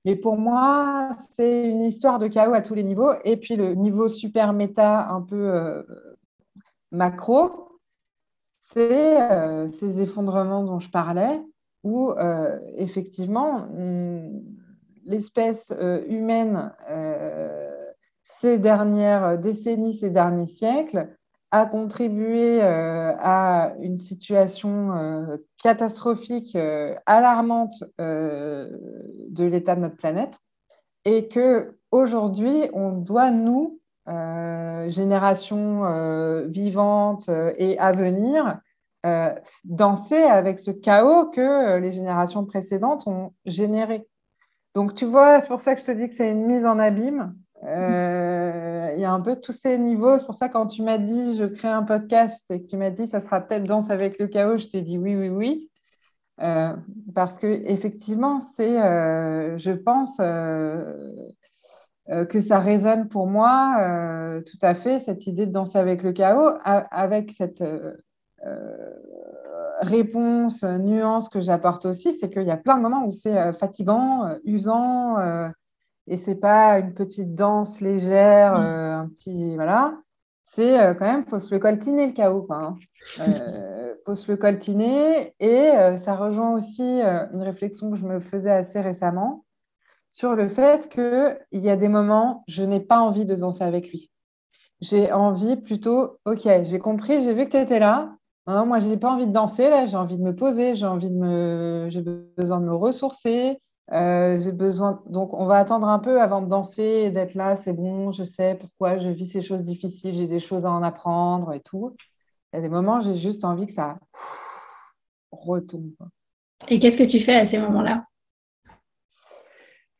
Mais 0.04 0.16
pour 0.16 0.36
moi, 0.36 1.16
c'est 1.34 1.68
une 1.68 1.82
histoire 1.82 2.18
de 2.18 2.28
chaos 2.28 2.54
à 2.54 2.60
tous 2.60 2.74
les 2.74 2.84
niveaux. 2.84 3.12
Et 3.24 3.36
puis 3.36 3.56
le 3.56 3.74
niveau 3.74 4.08
super 4.08 4.52
méta, 4.52 5.08
un 5.08 5.22
peu 5.22 5.36
euh, 5.36 5.82
macro, 6.90 7.80
c'est 8.60 9.20
euh, 9.20 9.68
ces 9.68 10.00
effondrements 10.00 10.64
dont 10.64 10.80
je 10.80 10.90
parlais, 10.90 11.40
où 11.82 12.10
euh, 12.10 12.58
effectivement, 12.76 13.66
hmm, 13.70 14.42
l'espèce 15.04 15.72
humaine, 16.08 16.72
ces 18.22 18.58
dernières 18.58 19.38
décennies, 19.38 19.98
ces 19.98 20.10
derniers 20.10 20.46
siècles, 20.46 21.14
a 21.54 21.66
contribué 21.66 22.60
euh, 22.60 23.14
à 23.20 23.74
une 23.80 23.96
situation 23.96 24.92
euh, 24.96 25.36
catastrophique, 25.62 26.56
euh, 26.56 26.96
alarmante 27.06 27.84
de 27.98 29.44
l'état 29.44 29.76
de 29.76 29.80
notre 29.82 29.96
planète. 29.96 30.36
et 31.04 31.28
que 31.28 31.76
aujourd'hui, 31.92 32.70
on 32.72 32.90
doit 32.90 33.30
nous, 33.30 33.78
génération 34.88 35.82
vivante 36.46 37.30
et 37.56 37.78
à 37.78 37.92
venir, 37.92 38.58
danser 39.64 40.22
avec 40.22 40.58
ce 40.58 40.70
chaos 40.70 41.26
que 41.30 41.78
les 41.78 41.92
générations 41.92 42.44
précédentes 42.44 43.06
ont 43.06 43.32
généré. 43.46 44.06
Donc, 44.74 44.94
tu 44.94 45.04
vois, 45.04 45.40
c'est 45.40 45.48
pour 45.48 45.60
ça 45.60 45.74
que 45.74 45.80
je 45.80 45.86
te 45.86 45.92
dis 45.92 46.08
que 46.08 46.16
c'est 46.16 46.30
une 46.30 46.46
mise 46.46 46.66
en 46.66 46.78
abîme. 46.78 47.34
Euh, 47.66 48.43
il 48.94 49.00
y 49.00 49.04
a 49.04 49.12
un 49.12 49.20
peu 49.20 49.36
tous 49.36 49.52
ces 49.52 49.78
niveaux. 49.78 50.18
C'est 50.18 50.26
pour 50.26 50.34
ça 50.34 50.48
quand 50.48 50.66
tu 50.66 50.82
m'as 50.82 50.98
dit 50.98 51.36
je 51.36 51.44
crée 51.44 51.68
un 51.68 51.82
podcast 51.82 52.44
et 52.50 52.62
que 52.62 52.66
tu 52.68 52.76
m'as 52.76 52.90
dit 52.90 53.06
ça 53.06 53.20
sera 53.20 53.40
peut-être 53.40 53.64
Danse 53.64 53.90
avec 53.90 54.18
le 54.18 54.26
chaos, 54.28 54.58
je 54.58 54.66
t'ai 54.68 54.82
dit 54.82 54.98
oui, 54.98 55.16
oui, 55.16 55.28
oui. 55.28 55.70
Euh, 56.40 56.74
parce 57.14 57.38
que 57.38 57.46
effectivement, 57.46 58.40
c'est, 58.40 58.80
euh, 58.82 59.56
je 59.58 59.70
pense 59.72 60.18
que 62.28 62.40
ça 62.40 62.58
résonne 62.58 63.08
pour 63.08 63.26
moi 63.26 64.40
tout 64.46 64.58
à 64.62 64.74
fait 64.74 65.00
cette 65.00 65.26
idée 65.26 65.46
de 65.46 65.52
danser 65.52 65.78
avec 65.78 66.02
le 66.02 66.12
chaos, 66.12 66.58
avec 66.64 67.30
cette 67.30 67.62
réponse, 69.80 70.62
nuance 70.64 71.28
que 71.28 71.40
j'apporte 71.40 71.86
aussi, 71.86 72.14
c'est 72.14 72.30
qu'il 72.30 72.44
y 72.44 72.50
a 72.50 72.56
plein 72.56 72.76
de 72.76 72.82
moments 72.82 73.06
où 73.06 73.10
c'est 73.10 73.36
euh, 73.36 73.52
fatigant, 73.52 74.26
euh, 74.26 74.36
usant, 74.44 75.18
euh, 75.18 75.48
et 76.06 76.18
c'est 76.18 76.34
pas 76.34 76.78
une 76.78 76.94
petite 76.94 77.34
danse 77.34 77.80
légère, 77.80 78.54
un 78.54 79.08
petit 79.08 79.54
voilà. 79.56 79.98
C'est 80.44 80.76
quand 80.98 81.06
même, 81.06 81.26
faut 81.26 81.40
se 81.40 81.52
le 81.52 81.58
coltiner 81.58 82.06
le 82.06 82.12
chaos, 82.12 82.42
quoi. 82.42 82.76
Hein. 83.18 83.34
faut 84.06 84.14
se 84.14 84.30
le 84.30 84.36
coltiner, 84.36 85.34
et 85.40 85.70
ça 85.98 86.14
rejoint 86.14 86.54
aussi 86.54 87.00
une 87.00 87.42
réflexion 87.42 87.90
que 87.90 87.96
je 87.96 88.04
me 88.04 88.20
faisais 88.20 88.52
assez 88.52 88.80
récemment 88.80 89.44
sur 90.14 90.36
le 90.36 90.48
fait 90.48 90.88
qu'il 90.88 91.60
y 91.60 91.68
a 91.68 91.76
des 91.76 91.88
moments, 91.88 92.44
je 92.46 92.62
n'ai 92.62 92.78
pas 92.78 93.00
envie 93.00 93.24
de 93.24 93.34
danser 93.34 93.64
avec 93.64 93.90
lui. 93.90 94.12
J'ai 94.80 95.10
envie 95.10 95.56
plutôt, 95.56 96.18
ok, 96.24 96.48
j'ai 96.62 96.78
compris, 96.78 97.20
j'ai 97.20 97.32
vu 97.32 97.46
que 97.46 97.50
tu 97.50 97.56
étais 97.56 97.80
là, 97.80 98.14
non, 98.46 98.64
moi, 98.64 98.78
je 98.78 98.86
n'ai 98.86 98.96
pas 98.96 99.10
envie 99.10 99.26
de 99.26 99.32
danser, 99.32 99.68
là, 99.70 99.86
j'ai 99.86 99.96
envie 99.96 100.18
de 100.18 100.22
me 100.22 100.36
poser, 100.36 100.76
j'ai 100.76 100.86
envie 100.86 101.10
de 101.10 101.16
me... 101.16 101.86
j'ai 101.88 102.02
besoin 102.02 102.60
de 102.60 102.66
me 102.66 102.74
ressourcer. 102.74 103.58
Euh, 103.92 104.38
j'ai 104.40 104.52
besoin. 104.52 105.02
Donc, 105.06 105.34
on 105.34 105.46
va 105.46 105.58
attendre 105.58 105.88
un 105.88 105.98
peu 105.98 106.20
avant 106.20 106.40
de 106.40 106.48
danser 106.48 106.82
et 106.82 107.10
d'être 107.10 107.34
là. 107.34 107.56
C'est 107.56 107.72
bon, 107.72 108.12
je 108.12 108.24
sais 108.24 108.56
pourquoi 108.58 108.96
je 108.98 109.08
vis 109.08 109.26
ces 109.26 109.42
choses 109.42 109.62
difficiles, 109.62 110.14
j'ai 110.14 110.28
des 110.28 110.40
choses 110.40 110.66
à 110.66 110.70
en 110.70 110.82
apprendre 110.82 111.52
et 111.52 111.60
tout. 111.60 111.96
Il 112.52 112.56
y 112.56 112.58
a 112.58 112.62
des 112.62 112.68
moments, 112.68 113.00
j'ai 113.00 113.16
juste 113.16 113.44
envie 113.44 113.66
que 113.66 113.72
ça 113.72 113.98
retombe. 115.32 115.92
Et 116.68 116.78
qu'est-ce 116.78 116.96
que 116.96 117.08
tu 117.08 117.20
fais 117.20 117.36
à 117.36 117.46
ces 117.46 117.58
moments-là? 117.58 118.06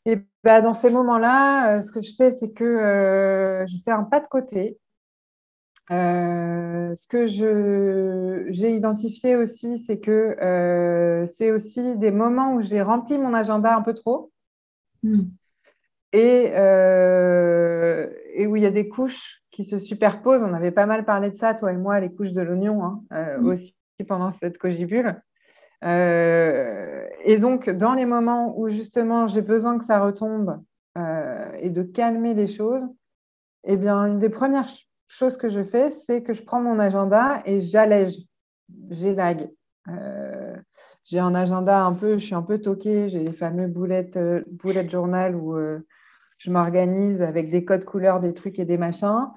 Et 0.07 0.18
bah, 0.42 0.61
dans 0.61 0.75
ces 0.75 0.90
moments-là, 0.90 1.77
euh, 1.79 1.83
ce 1.83 1.90
que 1.90 2.01
je 2.01 2.14
fais, 2.14 2.31
c'est 2.31 2.53
que 2.53 2.64
euh, 2.64 3.66
je 3.66 3.77
fais 3.85 3.90
un 3.90 4.05
pas 4.05 4.20
de 4.20 4.27
côté 4.29 4.79
euh, 5.90 6.94
ce 6.94 7.07
que 7.07 7.27
j'ai 7.27 8.75
identifié 8.75 9.37
aussi, 9.37 9.79
c'est 9.79 9.99
que 9.99 10.37
euh, 10.40 11.27
c'est 11.27 11.51
aussi 11.51 11.97
des 11.97 12.11
moments 12.11 12.55
où 12.55 12.62
j'ai 12.62 12.81
rempli 12.81 13.18
mon 13.18 13.35
agenda 13.35 13.77
un 13.77 13.83
peu 13.83 13.92
trop 13.92 14.33
hmm. 15.03 15.25
et, 16.14 16.53
euh, 16.55 18.09
et, 18.33 18.47
où 18.47 18.57
il 18.57 18.62
y 18.62 18.66
a 18.66 18.70
des 18.70 18.88
couches 18.88 19.42
qui 19.51 19.64
se 19.64 19.79
superposent. 19.79 20.42
On 20.42 20.55
avait 20.55 20.70
pas 20.70 20.87
mal 20.87 21.05
parlé 21.05 21.31
de 21.31 21.37
ça, 21.37 21.53
toi 21.53 21.70
et 21.73 21.77
moi, 21.77 22.01
les 22.01 22.11
couches 22.11 22.33
de 22.33 22.40
l'oignon 22.40 22.83
hein, 22.83 23.38
hmm. 23.38 23.47
aussi 23.47 23.75
pendant 24.09 24.33
cette 24.33 24.57
cogibule. 24.57 25.20
et 25.83 27.38
donc, 27.38 27.68
dans 27.68 27.92
les 27.92 28.07
moments 28.07 28.59
où 28.59 28.70
justement 28.70 29.27
j'ai 29.27 29.42
besoin 29.42 29.79
que 29.79 29.85
ça 29.85 30.01
retombe 30.01 30.62
et 30.97 31.70
de 31.70 31.83
calmer 31.83 32.33
les 32.33 32.47
choses, 32.47 32.88
eh 33.64 33.77
bien, 33.77 34.07
une 34.07 34.18
des 34.18 34.31
premières 34.31 34.68
chose 35.14 35.37
que 35.37 35.48
je 35.48 35.62
fais, 35.62 35.90
c'est 35.90 36.22
que 36.22 36.35
je 36.35 36.42
prends 36.42 36.61
mon 36.61 36.79
agenda 36.79 37.42
et 37.46 37.61
j'allège, 37.61 38.18
j'élague. 38.90 39.50
Euh, 39.88 40.57
j'ai 41.05 41.18
un 41.18 41.35
agenda 41.35 41.85
un 41.85 41.92
peu, 41.92 42.18
je 42.18 42.24
suis 42.24 42.35
un 42.35 42.42
peu 42.42 42.61
toquée, 42.61 43.09
j'ai 43.09 43.22
les 43.22 43.33
fameux 43.33 43.66
boulettes, 43.68 44.16
euh, 44.16 44.42
journal 44.88 45.37
où 45.37 45.57
euh, 45.57 45.81
je 46.38 46.50
m'organise 46.50 47.22
avec 47.22 47.50
des 47.50 47.64
codes 47.64 47.85
couleurs, 47.85 48.20
des 48.20 48.33
trucs 48.33 48.59
et 48.59 48.64
des 48.64 48.79
machins. 48.79 49.29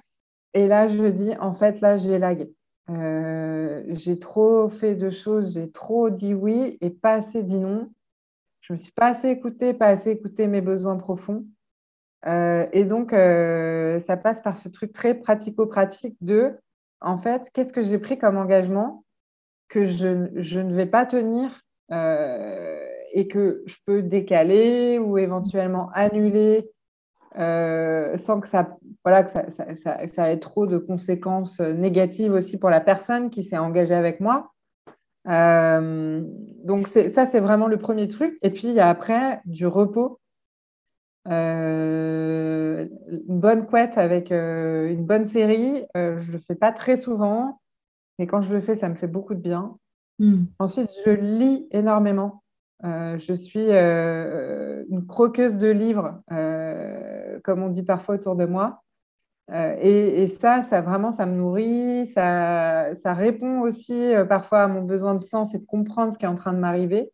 Et 0.54 0.68
là, 0.68 0.88
je 0.88 1.06
dis, 1.06 1.36
en 1.40 1.52
fait, 1.52 1.82
là, 1.82 1.98
j'élague. 1.98 2.50
j'ai 2.90 4.18
trop 4.20 4.70
fait 4.70 4.96
de 4.96 5.10
choses, 5.10 5.54
j'ai 5.54 5.72
trop 5.72 6.10
dit 6.10 6.34
oui 6.34 6.78
et 6.82 6.90
pas 6.90 7.14
assez 7.16 7.44
dit 7.44 7.60
non. 7.60 7.86
Je 8.62 8.74
ne 8.74 8.78
me 8.78 8.82
suis 8.84 8.92
pas 8.92 9.08
assez 9.08 9.30
écoutée, 9.30 9.74
pas 9.74 9.88
assez 9.88 10.12
écouté 10.12 10.48
mes 10.48 10.62
besoins 10.62 10.98
profonds. 10.98 11.46
Euh, 12.26 12.66
et 12.72 12.84
donc, 12.84 13.14
euh, 13.14 14.00
ça 14.02 14.18
passe 14.18 14.42
par 14.42 14.58
ce 14.58 14.70
truc 14.70 14.92
très 14.92 15.14
pratico-pratique 15.14 16.18
de, 16.22 16.58
en 17.02 17.18
fait, 17.18 17.50
qu'est-ce 17.54 17.74
que 17.74 17.84
j'ai 17.84 18.00
pris 18.00 18.18
comme 18.18 18.38
engagement 18.38 19.04
que 19.70 19.86
je, 19.86 20.30
je 20.36 20.60
ne 20.60 20.74
vais 20.74 20.86
pas 20.86 21.06
tenir 21.06 21.62
euh, 21.92 22.80
et 23.14 23.28
que 23.28 23.64
je 23.66 23.76
peux 23.86 24.02
décaler 24.02 24.98
ou 25.00 25.18
éventuellement 25.18 25.90
annuler 25.94 26.70
sans 27.36 28.40
que 28.40 28.48
ça, 28.48 28.76
voilà, 29.06 29.22
que 29.22 29.30
ça, 29.30 29.46
ça, 29.76 30.08
ça, 30.08 30.32
ait 30.32 30.40
trop 30.40 30.66
de 30.66 30.80
conséquences 30.80 31.60
négatives 31.60 32.34
aussi 32.34 32.58
pour 32.58 32.72
la 32.72 32.82
personne 32.82 33.30
qui 33.30 33.44
s'est 33.44 33.60
engagée 33.60 33.94
avec 33.94 34.20
moi. 34.20 34.52
donc, 35.26 36.88
ça, 36.88 37.28
c'est 37.28 37.40
vraiment 37.40 37.68
le 37.68 37.78
premier 37.78 38.08
truc. 38.08 38.40
Et 38.42 38.50
puis, 38.50 38.70
il 38.70 38.74
y 38.74 38.80
a 38.80 38.90
après 38.90 39.40
du 39.46 39.68
repos 39.68 40.20
euh, 41.30 42.88
une 43.12 43.40
bonne 43.40 43.66
couette 43.66 43.98
avec 43.98 44.32
euh, 44.32 44.90
une 44.90 45.06
bonne 45.06 45.26
série, 45.26 45.84
euh, 45.98 46.18
je 46.18 46.28
ne 46.28 46.34
le 46.34 46.40
fais 46.40 46.56
pas 46.56 46.72
très 46.72 46.96
souvent, 46.96 47.60
mais 48.18 48.28
quand 48.28 48.42
je 48.42 48.54
le 48.54 48.62
fais, 48.62 48.76
ça 48.76 48.88
me 48.88 48.96
fait 48.96 49.08
beaucoup 49.08 49.34
de 49.34 49.42
bien. 49.42 49.78
Hmm. 50.20 50.46
Ensuite, 50.60 50.90
je 51.06 51.12
lis 51.12 51.68
énormément. 51.72 52.44
je 52.84 53.34
suis 53.34 53.70
une 53.70 55.06
croqueuse 55.08 55.58
de 55.58 55.68
livres, 55.68 56.22
comme 57.44 57.62
on 57.62 57.70
dit 57.70 57.84
parfois 57.84 58.16
autour 58.16 58.36
de 58.36 58.46
moi. 58.46 58.84
Et, 59.52 60.24
et, 60.24 60.28
ça, 60.28 60.64
ça 60.64 60.82
vraiment, 60.82 61.12
ça 61.12 61.26
me 61.26 61.36
nourrit. 61.36 62.08
Ça, 62.08 62.96
ça 62.96 63.14
répond 63.14 63.62
aussi 63.62 64.14
parfois 64.28 64.64
à 64.64 64.68
mon 64.68 64.82
besoin 64.82 65.16
de 65.16 65.22
sens 65.22 65.54
et 65.54 65.60
de 65.60 65.66
comprendre 65.66 66.14
ce 66.14 66.18
qui 66.18 66.26
est 66.26 66.30
en 66.30 66.36
train 66.36 66.54
de 66.54 66.60
m'arriver. 66.60 67.12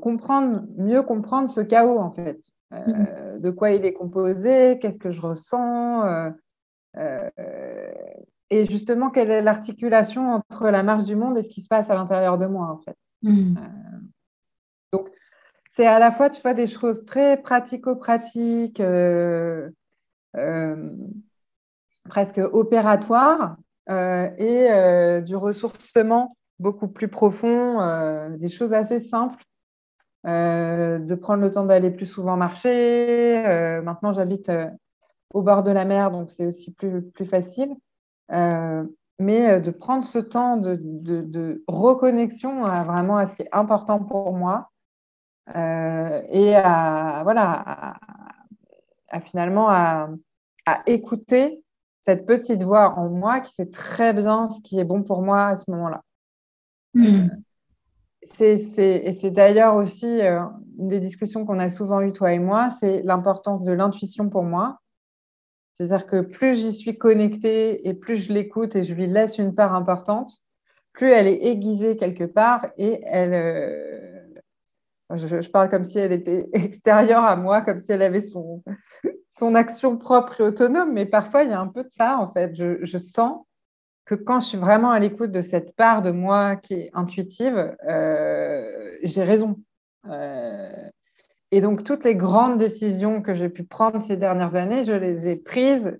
comprendre, 0.00 0.64
mieux 0.76 1.02
comprendre 1.02 1.48
ce 1.48 1.62
chaos 1.62 1.98
en 1.98 2.10
fait. 2.10 2.38
Euh, 2.72 3.38
de 3.38 3.50
quoi 3.50 3.72
il 3.72 3.84
est 3.84 3.92
composé, 3.92 4.78
qu'est-ce 4.80 4.98
que 4.98 5.10
je 5.10 5.20
ressens, 5.20 6.06
euh, 6.06 6.30
euh, 6.96 7.28
et 8.50 8.64
justement 8.64 9.10
quelle 9.10 9.30
est 9.30 9.42
l'articulation 9.42 10.32
entre 10.32 10.70
la 10.70 10.82
marche 10.82 11.04
du 11.04 11.16
monde 11.16 11.36
et 11.36 11.42
ce 11.42 11.48
qui 11.48 11.62
se 11.62 11.68
passe 11.68 11.90
à 11.90 11.94
l'intérieur 11.94 12.38
de 12.38 12.46
moi 12.46 12.68
en 12.68 12.78
fait. 12.78 12.96
Mm. 13.22 13.54
donc 14.92 15.08
c'est 15.70 15.86
à 15.86 16.00
la 16.00 16.10
fois 16.10 16.28
tu 16.28 16.42
vois 16.42 16.54
des 16.54 16.66
choses 16.66 17.04
très 17.04 17.36
pratico-pratiques, 17.36 18.82
presque 22.08 22.38
opératoires, 22.38 23.56
et 23.88 25.20
du 25.22 25.36
ressourcement 25.36 26.36
beaucoup 26.58 26.88
plus 26.88 27.08
profond, 27.08 28.28
des 28.38 28.48
choses 28.48 28.72
assez 28.72 28.98
simples 28.98 29.44
euh, 30.24 30.98
de 30.98 31.14
prendre 31.16 31.42
le 31.42 31.50
temps 31.50 31.64
d'aller 31.64 31.90
plus 31.90 32.06
souvent 32.06 32.36
marcher. 32.36 33.44
Euh, 33.44 33.82
maintenant, 33.82 34.12
j'habite 34.12 34.48
euh, 34.50 34.68
au 35.34 35.42
bord 35.42 35.64
de 35.64 35.72
la 35.72 35.84
mer, 35.84 36.12
donc 36.12 36.30
c'est 36.30 36.46
aussi 36.46 36.72
plus, 36.72 37.02
plus 37.02 37.26
facile. 37.26 37.74
mais 39.18 39.60
de 39.60 39.70
prendre 39.70 40.04
ce 40.04 40.18
temps 40.18 40.56
de, 40.56 40.76
de, 40.80 41.62
reconnexion 41.68 42.64
à, 42.64 42.84
vraiment 42.84 43.18
à 43.18 43.26
ce 43.26 43.34
qui 43.34 43.42
est 43.42 43.48
important 43.52 44.00
pour 44.00 44.32
moi 44.32 44.70
et 45.48 46.54
à, 46.54 47.20
voilà, 47.24 47.96
à, 49.10 49.20
finalement 49.20 49.68
à, 49.70 50.08
écouter 50.86 51.62
cette 52.00 52.26
petite 52.26 52.62
voix 52.62 52.98
en 52.98 53.08
moi 53.08 53.40
qui 53.40 53.52
sait 53.52 53.70
très 53.70 54.12
bien 54.12 54.48
ce 54.48 54.60
qui 54.60 54.78
est 54.78 54.84
bon 54.84 55.02
pour 55.02 55.22
moi 55.22 55.46
à 55.48 55.56
ce 55.56 55.64
moment-là. 55.68 56.02
Hmm. 56.94 57.28
C'est, 58.30 58.56
et 58.78 59.12
c'est 59.12 59.30
d'ailleurs 59.30 59.74
aussi 59.76 60.20
euh, 60.22 60.40
une 60.78 60.88
des 60.88 61.00
discussions 61.00 61.44
qu'on 61.44 61.58
a 61.58 61.68
souvent 61.68 62.00
eues, 62.00 62.12
toi 62.12 62.32
et 62.32 62.38
moi, 62.38 62.70
c'est 62.70 63.02
l'importance 63.02 63.64
de 63.64 63.72
l'intuition 63.72 64.28
pour 64.28 64.44
moi. 64.44 64.78
C'est-à-dire 65.74 66.06
que 66.06 66.20
plus 66.20 66.54
j'y 66.54 66.72
suis 66.72 66.96
connectée 66.98 67.88
et 67.88 67.94
plus 67.94 68.16
je 68.16 68.32
l'écoute 68.32 68.76
et 68.76 68.84
je 68.84 68.94
lui 68.94 69.06
laisse 69.06 69.38
une 69.38 69.54
part 69.54 69.74
importante, 69.74 70.38
plus 70.92 71.08
elle 71.08 71.26
est 71.26 71.46
aiguisée 71.46 71.96
quelque 71.96 72.24
part 72.24 72.66
et 72.76 73.00
elle. 73.04 73.34
Euh, 73.34 74.18
je, 75.14 75.50
parle 75.50 75.68
comme 75.68 75.84
si 75.84 75.98
elle 75.98 76.12
était 76.12 76.48
extérieure 76.52 77.24
à 77.24 77.36
moi, 77.36 77.60
comme 77.60 77.82
si 77.82 77.92
elle 77.92 78.02
avait 78.02 78.20
son, 78.20 78.62
son 79.30 79.54
action 79.54 79.98
propre 79.98 80.40
et 80.40 80.44
autonome, 80.44 80.92
mais 80.92 81.06
parfois 81.06 81.42
il 81.42 81.50
y 81.50 81.54
a 81.54 81.60
un 81.60 81.68
peu 81.68 81.84
de 81.84 81.90
ça 81.90 82.18
en 82.18 82.32
fait. 82.32 82.54
Je, 82.54 82.84
je 82.84 82.98
sens 82.98 83.44
que 84.04 84.14
quand 84.14 84.40
je 84.40 84.46
suis 84.48 84.58
vraiment 84.58 84.90
à 84.90 84.98
l'écoute 84.98 85.30
de 85.30 85.40
cette 85.40 85.74
part 85.76 86.02
de 86.02 86.10
moi 86.10 86.56
qui 86.56 86.74
est 86.74 86.90
intuitive, 86.94 87.76
euh, 87.88 88.96
j'ai 89.02 89.22
raison. 89.22 89.58
Euh, 90.08 90.90
Et 91.52 91.60
donc, 91.60 91.84
toutes 91.84 92.04
les 92.04 92.16
grandes 92.16 92.58
décisions 92.58 93.22
que 93.22 93.34
j'ai 93.34 93.48
pu 93.48 93.62
prendre 93.64 94.00
ces 94.00 94.16
dernières 94.16 94.56
années, 94.56 94.84
je 94.84 94.92
les 94.92 95.28
ai 95.28 95.36
prises 95.36 95.98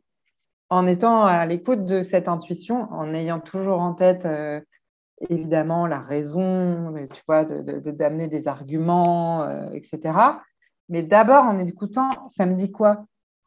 en 0.71 0.87
étant 0.87 1.25
à 1.27 1.45
l'écoute 1.47 1.85
de 1.85 2.03
cette 2.03 2.27
intuition, 2.29 2.89
en 2.93 3.13
ayant 3.15 3.39
toujours 3.41 3.81
en 3.81 3.93
tête, 3.95 4.25
euh, 4.27 4.61
évidemment, 5.29 5.87
la 5.87 6.01
raison, 6.01 6.95
tu 7.13 7.23
vois, 7.29 7.45
d'amener 7.45 8.29
de, 8.29 8.37
des 8.39 8.49
arguments, 8.49 9.47
etc. 9.73 10.43
Mais 10.89 11.03
d'abord, 11.03 11.45
en 11.45 11.59
écoutant, 11.59 12.11
ça 12.31 12.47
me 12.47 12.55
dit 12.55 12.73
quoi? 12.73 13.05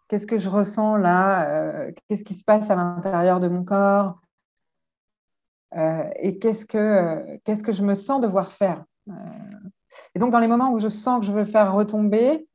Qu'est-ce 0.07 0.27
que 0.27 0.37
je 0.37 0.49
ressens 0.49 0.97
là? 0.97 1.91
Qu'est-ce 2.07 2.23
qui 2.23 2.35
se 2.35 2.43
passe 2.43 2.69
à 2.69 2.75
l'intérieur 2.75 3.39
de 3.39 3.47
mon 3.47 3.63
corps? 3.65 4.19
Et 5.73 6.39
qu'est-ce 6.39 6.65
que, 6.65 7.37
qu'est-ce 7.43 7.63
que 7.63 7.71
je 7.71 7.83
me 7.83 7.95
sens 7.95 8.21
devoir 8.21 8.51
faire 8.51 8.85
et 10.13 10.19
donc, 10.19 10.31
dans 10.31 10.39
les 10.39 10.47
moments 10.47 10.71
où 10.71 10.79
je 10.79 10.87
sens 10.87 11.19
que 11.19 11.25
je 11.25 11.31
veux 11.31 11.45
faire 11.45 11.73
retomber, 11.73 12.47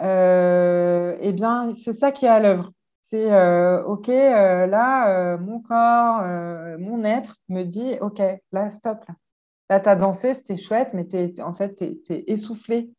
euh, 0.00 1.16
eh 1.20 1.32
bien, 1.32 1.72
c'est 1.74 1.92
ça 1.92 2.12
qui 2.12 2.26
est 2.26 2.28
à 2.28 2.40
l'œuvre. 2.40 2.70
C'est 3.02 3.32
euh, 3.32 3.82
OK, 3.84 4.08
euh, 4.08 4.66
là, 4.66 5.36
mon 5.36 5.60
corps, 5.60 6.22
mon 6.78 7.04
être 7.04 7.36
me 7.48 7.64
dit 7.64 7.96
OK, 8.00 8.20
là, 8.52 8.70
stop. 8.70 9.04
Là, 9.70 9.80
tu 9.80 9.88
as 9.88 9.96
dansé, 9.96 10.34
c'était 10.34 10.56
chouette, 10.56 10.90
mais 10.92 11.06
es, 11.12 11.40
en 11.40 11.54
fait, 11.54 11.74
tu 11.74 12.12
es, 12.12 12.24
essoufflé 12.26 12.90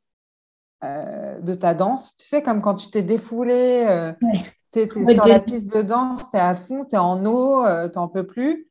de 0.81 1.55
ta 1.55 1.73
danse. 1.73 2.15
Tu 2.17 2.27
sais, 2.27 2.43
comme 2.43 2.61
quand 2.61 2.75
tu 2.75 2.89
t'es 2.89 3.01
défoulé, 3.01 4.13
tu 4.71 4.79
es, 4.79 4.89
sur 5.13 5.25
la 5.25 5.39
piste 5.39 5.73
de 5.73 5.81
danse, 5.81 6.29
tu 6.29 6.37
es 6.37 6.39
à 6.39 6.55
fond, 6.55 6.85
tu 6.85 6.95
es 6.95 6.99
en 6.99 7.25
eau, 7.25 7.65
tu 7.89 7.97
n'en 7.97 8.07
peux 8.07 8.25
plus. 8.25 8.67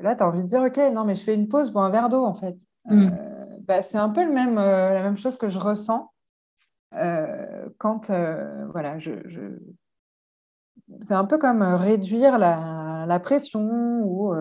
Là, 0.00 0.14
tu 0.14 0.22
as 0.22 0.26
envie 0.28 0.42
de 0.42 0.48
dire 0.48 0.62
OK, 0.62 0.76
non, 0.92 1.04
mais 1.04 1.14
je 1.14 1.24
fais 1.24 1.34
une 1.34 1.48
pause 1.48 1.70
pour 1.70 1.82
un 1.82 1.90
verre 1.90 2.08
d'eau, 2.08 2.24
en 2.24 2.34
fait. 2.34 2.56
Mm. 2.86 3.10
Bah, 3.66 3.82
c'est 3.82 3.98
un 3.98 4.08
peu 4.08 4.24
le 4.24 4.32
même, 4.32 4.58
euh, 4.58 4.94
la 4.94 5.02
même 5.02 5.16
chose 5.16 5.36
que 5.36 5.48
je 5.48 5.58
ressens 5.58 6.12
euh, 6.94 7.68
quand 7.78 8.10
euh, 8.10 8.64
voilà, 8.70 8.98
je, 8.98 9.12
c'est 11.00 11.14
un 11.14 11.24
peu 11.24 11.36
comme 11.36 11.62
réduire 11.62 12.38
la, 12.38 13.20
pression 13.22 14.02
ou, 14.04 14.34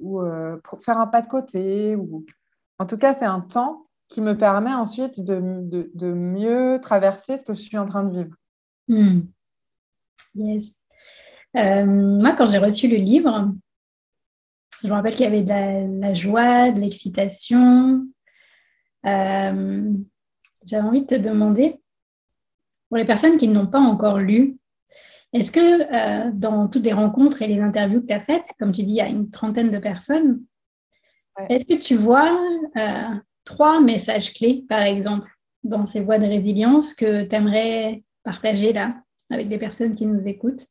ou 0.00 0.20
faire 0.80 0.98
un 0.98 1.06
pas 1.06 1.22
de 1.22 1.28
côté. 1.28 1.94
Ou... 1.94 2.24
En 2.78 2.86
tout 2.86 2.98
cas, 2.98 3.14
c'est 3.14 3.24
un 3.24 3.40
temps 3.40 3.86
qui 4.08 4.20
me 4.20 4.36
permet 4.36 4.74
ensuite 4.74 5.20
de, 5.20 5.40
de, 5.94 6.12
mieux 6.12 6.80
traverser 6.82 7.38
ce 7.38 7.44
que 7.44 7.54
je 7.54 7.60
suis 7.60 7.78
en 7.78 7.86
train 7.86 8.02
de 8.02 8.18
vivre. 8.18 8.36
Hmm. 8.88 9.20
Yes. 10.34 10.74
moi, 11.54 12.34
quand 12.36 12.46
j'ai 12.46 12.58
reçu 12.58 12.88
le 12.88 12.96
livre, 12.96 13.52
je 14.82 14.88
me 14.88 14.92
rappelle 14.92 15.14
qu'il 15.14 15.24
y 15.24 15.28
avait 15.28 15.42
de 15.42 15.48
la, 15.48 15.86
la 15.86 16.14
joie, 16.14 16.70
de 16.70 16.80
l'excitation, 16.80 18.06
euh, 19.06 19.92
j'avais 20.64 20.82
envie 20.82 21.02
de 21.02 21.06
te 21.06 21.14
demander, 21.14 21.80
pour 22.88 22.98
les 22.98 23.04
personnes 23.04 23.36
qui 23.36 23.48
n'ont 23.48 23.66
pas 23.66 23.80
encore 23.80 24.18
lu, 24.18 24.58
est-ce 25.32 25.50
que 25.50 25.60
euh, 26.28 26.30
dans 26.32 26.68
toutes 26.68 26.84
les 26.84 26.92
rencontres 26.92 27.42
et 27.42 27.46
les 27.46 27.60
interviews 27.60 28.02
que 28.02 28.06
tu 28.06 28.12
as 28.12 28.20
faites, 28.20 28.50
comme 28.58 28.72
tu 28.72 28.82
dis, 28.82 28.92
il 28.92 28.96
y 28.96 29.00
a 29.00 29.08
une 29.08 29.30
trentaine 29.30 29.70
de 29.70 29.78
personnes, 29.78 30.42
est-ce 31.48 31.64
que 31.64 31.80
tu 31.80 31.96
vois 31.96 32.38
euh, 32.76 33.14
trois 33.44 33.80
messages 33.80 34.34
clés, 34.34 34.66
par 34.68 34.82
exemple, 34.82 35.30
dans 35.64 35.86
ces 35.86 36.00
voies 36.00 36.18
de 36.18 36.26
résilience 36.26 36.92
que 36.92 37.24
tu 37.24 37.34
aimerais 37.34 38.04
partager 38.22 38.72
là 38.72 39.02
avec 39.30 39.48
des 39.48 39.58
personnes 39.58 39.94
qui 39.94 40.04
nous 40.04 40.26
écoutent 40.26 40.66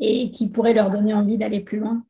et 0.00 0.30
qui 0.30 0.50
pourraient 0.50 0.74
leur 0.74 0.90
donner 0.90 1.14
envie 1.14 1.38
d'aller 1.38 1.60
plus 1.60 1.78
loin? 1.78 2.04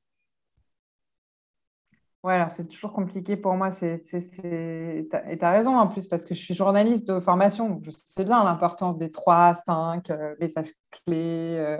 Ouais, 2.24 2.34
alors 2.34 2.52
c'est 2.52 2.68
toujours 2.68 2.92
compliqué 2.92 3.36
pour 3.36 3.54
moi. 3.54 3.72
C'est, 3.72 4.00
et 4.44 5.08
tu 5.10 5.44
as 5.44 5.50
raison 5.50 5.76
en 5.76 5.88
plus, 5.88 6.06
parce 6.06 6.24
que 6.24 6.34
je 6.34 6.40
suis 6.40 6.54
journaliste 6.54 7.08
de 7.08 7.18
formation, 7.18 7.68
donc 7.68 7.82
je 7.84 7.90
sais 7.90 8.24
bien 8.24 8.44
l'importance 8.44 8.96
des 8.96 9.10
trois, 9.10 9.56
cinq 9.66 10.08
euh, 10.10 10.36
messages 10.40 10.70
clés. 10.90 11.56
Euh, 11.58 11.78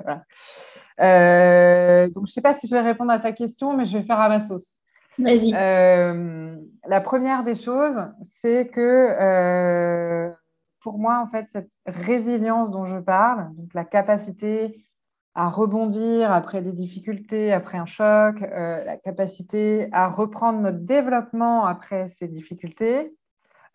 euh, 1.01 2.07
donc 2.07 2.27
je 2.27 2.33
ne 2.33 2.35
sais 2.35 2.41
pas 2.41 2.55
si 2.55 2.67
je 2.67 2.75
vais 2.75 2.81
répondre 2.81 3.13
à 3.13 3.21
ta 3.21 3.31
question, 3.31 3.77
mais 3.77 3.85
je 3.85 3.99
vais 3.99 4.03
faire 4.03 4.19
à 4.19 4.29
ma 4.29 4.41
sauce. 4.41 4.77
Vas-y. 5.19 5.51
la 5.53 7.01
première 7.01 7.45
des 7.45 7.55
choses, 7.55 8.01
c'est 8.23 8.67
que 8.69 10.33
pour 10.81 10.99
moi, 10.99 11.23
en 11.23 11.29
fait, 11.29 11.47
cette 11.53 11.71
résilience 11.87 12.73
dont 12.73 12.87
je 12.87 12.97
parle, 12.97 13.55
donc 13.55 13.73
la 13.75 13.85
capacité 13.85 14.85
à 15.35 15.49
rebondir 15.49 16.31
après 16.31 16.61
des 16.61 16.73
difficultés, 16.73 17.53
après 17.53 17.79
un 17.79 17.87
choc, 17.87 18.43
euh, 18.43 18.85
la 18.85 18.99
capacité 18.99 19.89
à 19.93 20.09
reprendre 20.09 20.61
notre 20.61 20.81
développement 20.81 21.65
après 21.65 22.09
ces 22.09 22.29
difficultés, 22.29 23.17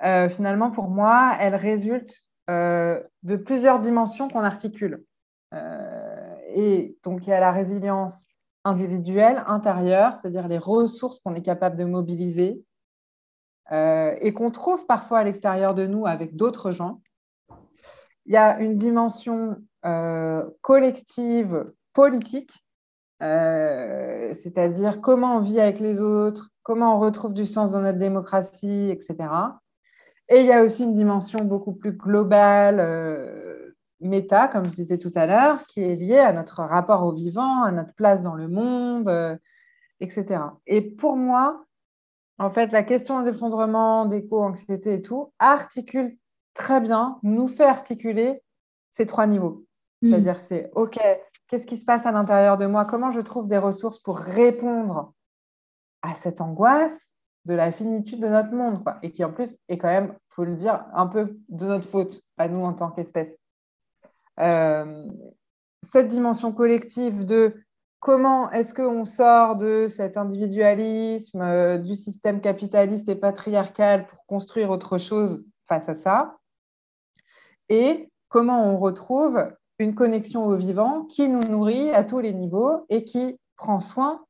euh, 0.04 0.30
finalement, 0.30 0.70
pour 0.70 0.88
moi, 0.90 1.36
elle 1.40 1.56
résulte 1.56 2.16
euh, 2.50 3.02
de 3.24 3.36
plusieurs 3.36 3.80
dimensions 3.80 4.30
qu'on 4.30 4.44
articule. 4.44 5.04
et 6.56 6.98
donc, 7.04 7.26
il 7.26 7.30
y 7.30 7.34
a 7.34 7.40
la 7.40 7.52
résilience 7.52 8.28
individuelle, 8.64 9.44
intérieure, 9.48 10.16
c'est-à-dire 10.16 10.48
les 10.48 10.58
ressources 10.58 11.20
qu'on 11.20 11.36
est 11.36 11.42
capable 11.42 11.78
de 11.78 11.86
mobiliser 11.86 12.64
et 13.72 14.34
qu'on 14.34 14.52
trouve 14.52 14.86
parfois 14.86 15.20
à 15.20 15.24
l'extérieur 15.24 15.74
de 15.74 15.86
nous 15.88 16.06
avec 16.06 16.36
d'autres 16.36 16.72
gens. 16.72 17.02
Il 18.26 18.34
y 18.34 18.38
a 18.38 18.60
une 18.60 18.78
dimension 18.78 19.58
collective 20.62 21.72
politique, 21.94 22.64
euh, 23.24 24.34
c'est-à-dire 24.36 25.02
comment 25.02 25.38
on 25.38 25.40
vit 25.40 25.60
avec 25.60 25.80
les 25.80 26.02
autres, 26.02 26.50
comment 26.62 26.96
on 26.96 27.00
retrouve 27.00 27.34
du 27.34 27.46
sens 27.46 27.72
dans 27.72 27.82
notre 27.82 27.98
démocratie, 27.98 28.90
etc. 28.92 29.30
Et 30.30 30.42
il 30.42 30.46
y 30.46 30.52
a 30.52 30.64
aussi 30.64 30.84
une 30.84 30.94
dimension 30.94 31.40
beaucoup 31.40 31.74
plus 31.74 31.94
globale, 31.94 32.80
euh, 32.80 33.76
méta, 34.02 34.48
comme 34.48 34.70
je 34.70 34.76
disais 34.76 35.00
tout 35.00 35.12
à 35.16 35.26
l'heure, 35.26 35.66
qui 35.66 35.82
est 35.82 35.96
liée 35.96 36.20
à 36.20 36.34
notre 36.34 36.62
rapport 36.62 37.04
au 37.04 37.14
vivant, 37.14 37.64
à 37.64 37.72
notre 37.72 37.94
place 37.96 38.22
dans 38.22 38.36
le 38.36 38.48
monde, 38.48 39.10
etc. 40.00 40.42
Et 40.68 40.82
pour 40.82 41.16
moi, 41.16 41.66
en 42.38 42.52
fait, 42.52 42.72
la 42.72 42.84
question 42.84 43.24
d'effondrement, 43.24 44.06
d'éco-anxiété 44.06 44.96
et 44.96 45.02
tout 45.02 45.34
articule 45.40 46.16
très 46.54 46.80
bien, 46.82 47.18
nous 47.24 47.48
fait 47.48 47.66
articuler 47.66 48.44
ces 48.92 49.08
trois 49.08 49.26
niveaux. 49.26 49.67
Mm. 50.02 50.10
C'est-à-dire, 50.10 50.40
c'est 50.40 50.72
OK, 50.76 51.00
qu'est-ce 51.48 51.66
qui 51.66 51.78
se 51.78 51.86
passe 51.86 52.06
à 52.06 52.12
l'intérieur 52.12 52.58
de 52.58 52.66
moi? 52.66 52.86
Comment 52.86 53.12
je 53.12 53.22
trouve 53.22 53.48
des 53.48 53.58
ressources 53.58 54.00
pour 54.00 54.18
répondre 54.18 55.14
à 56.02 56.14
cette 56.14 56.42
angoisse 56.42 57.14
de 57.46 57.54
la 57.54 57.72
finitude 57.72 58.20
de 58.20 58.28
notre 58.28 58.52
monde 58.52 58.84
Et 59.02 59.12
qui, 59.12 59.24
en 59.24 59.32
plus, 59.32 59.58
est 59.70 59.78
quand 59.78 59.88
même, 59.88 60.14
il 60.14 60.34
faut 60.34 60.46
le 60.46 60.56
dire, 60.56 60.86
un 60.94 61.08
peu 61.08 61.38
de 61.50 61.66
notre 61.66 61.88
faute 61.88 62.22
à 62.38 62.48
nous 62.48 62.62
en 62.62 62.74
tant 62.74 62.92
qu'espèce. 62.92 63.36
Euh, 64.40 65.08
cette 65.92 66.10
dimension 66.10 66.52
collective 66.52 67.26
de 67.26 67.56
comment 68.00 68.52
est-ce 68.52 68.74
qu'on 68.74 69.06
sort 69.06 69.56
de 69.56 69.88
cet 69.88 70.18
individualisme, 70.18 71.42
euh, 71.42 71.78
du 71.78 71.96
système 71.96 72.42
capitaliste 72.42 73.10
et 73.10 73.16
patriarcal 73.16 74.06
pour 74.08 74.26
construire 74.26 74.70
autre 74.70 74.98
chose 74.98 75.44
face 75.68 75.90
à 75.90 75.96
ça, 75.96 76.38
et 77.70 78.12
comment 78.30 78.72
on 78.72 78.78
retrouve 78.78 79.52
une 79.80 79.96
connexion 79.96 80.46
au 80.46 80.56
vivant 80.56 81.04
qui 81.06 81.28
nous 81.30 81.44
nourrit 81.44 81.92
à 81.92 82.04
tous 82.04 82.20
les 82.20 82.34
niveaux 82.34 82.86
et 82.90 83.04
qui 83.04 83.40
prend 83.56 83.80
soin 83.80 84.26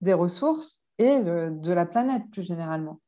des 0.00 0.12
ressources 0.12 0.82
et 0.98 1.20
de, 1.20 1.72
la 1.72 1.86
planète 1.86 2.22
plus 2.30 2.42
généralement. 2.42 3.00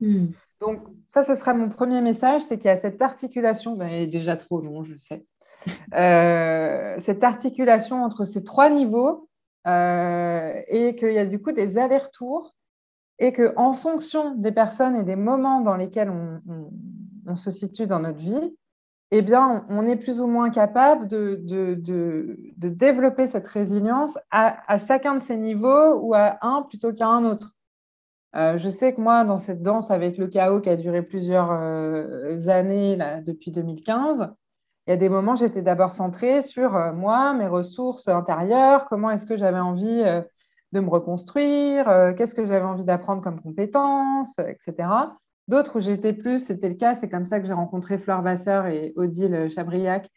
Hmm. 0.00 0.26
Donc 0.60 0.78
ça, 1.08 1.24
ce 1.24 1.34
sera 1.34 1.54
mon 1.54 1.68
premier 1.68 2.00
message, 2.00 2.42
c'est 2.42 2.58
qu'il 2.58 2.68
y 2.68 2.72
a 2.72 2.76
cette 2.76 3.00
articulation, 3.02 3.74
ben, 3.76 3.86
elle 3.86 4.02
est 4.02 4.06
déjà 4.06 4.36
trop 4.36 4.60
long, 4.60 4.84
je 4.84 4.96
sais, 4.96 5.26
euh, 5.94 6.96
cette 7.00 7.24
articulation 7.24 8.02
entre 8.02 8.24
ces 8.24 8.44
trois 8.44 8.70
niveaux 8.70 9.28
euh, 9.66 10.60
et 10.68 10.94
qu'il 10.96 11.12
y 11.12 11.18
a 11.18 11.26
du 11.26 11.40
coup 11.40 11.52
des 11.52 11.78
allers-retours 11.78 12.54
et 13.18 13.32
qu'en 13.32 13.72
fonction 13.72 14.34
des 14.34 14.52
personnes 14.52 14.96
et 14.96 15.04
des 15.04 15.16
moments 15.16 15.60
dans 15.60 15.76
lesquels 15.76 16.10
on 17.26 17.36
se 17.36 17.50
situe 17.50 17.86
dans 17.86 18.00
notre 18.00 18.18
vie, 18.18 18.56
eh 19.16 19.22
bien, 19.22 19.64
on 19.68 19.86
est 19.86 19.94
plus 19.94 20.20
ou 20.20 20.26
moins 20.26 20.50
capable 20.50 21.06
de, 21.06 21.38
développer 22.56 23.28
cette 23.28 23.46
résilience 23.46 24.18
à, 24.32 24.76
chacun 24.78 25.14
de 25.14 25.22
ces 25.22 25.36
niveaux 25.36 26.00
ou 26.00 26.14
à 26.14 26.38
un 26.42 26.62
plutôt 26.62 26.92
qu'à 26.92 27.06
un 27.06 27.24
autre. 27.24 27.54
Euh, 28.34 28.58
je 28.58 28.68
sais 28.68 28.92
que 28.92 29.00
moi, 29.00 29.22
dans 29.22 29.38
cette 29.38 29.62
danse 29.62 29.92
avec 29.92 30.18
le 30.18 30.26
chaos 30.26 30.60
qui 30.60 30.68
a 30.68 30.74
duré 30.74 31.02
plusieurs 31.02 31.52
euh, 31.52 32.48
années 32.48 32.98
depuis 33.24 33.52
2015, 33.52 34.30
il 34.88 34.90
y 34.90 34.92
a 34.92 34.96
des 34.96 35.08
moments, 35.08 35.36
j'étais 35.36 35.62
d'abord 35.62 35.92
centrée 35.92 36.42
sur 36.42 36.74
euh, 36.74 36.92
moi, 36.92 37.34
mes 37.34 37.46
ressources 37.46 38.08
intérieures, 38.08 38.86
comment 38.86 39.12
est-ce 39.12 39.26
que 39.26 39.36
j'avais 39.36 39.60
envie 39.60 40.02
de 40.72 40.80
me 40.80 40.90
reconstruire, 40.90 42.14
qu'est-ce 42.16 42.34
que 42.34 42.44
j'avais 42.44 42.66
envie 42.66 42.84
d'apprendre 42.84 43.22
comme 43.22 43.40
compétences, 43.40 44.40
etc. 44.40 44.88
D'autres 45.46 45.76
où 45.76 45.80
j'étais 45.80 46.14
plus, 46.14 46.38
c'était 46.38 46.68
le 46.68 46.74
cas, 46.74 46.94
c'est 46.94 47.08
comme 47.08 47.26
ça 47.26 47.38
que 47.38 47.46
j'ai 47.46 47.52
rencontré 47.52 47.98
Fleur 47.98 48.22
Vasseur 48.22 48.66
et 48.66 48.92
Odile 48.96 49.48
Chabriac. 49.50 50.08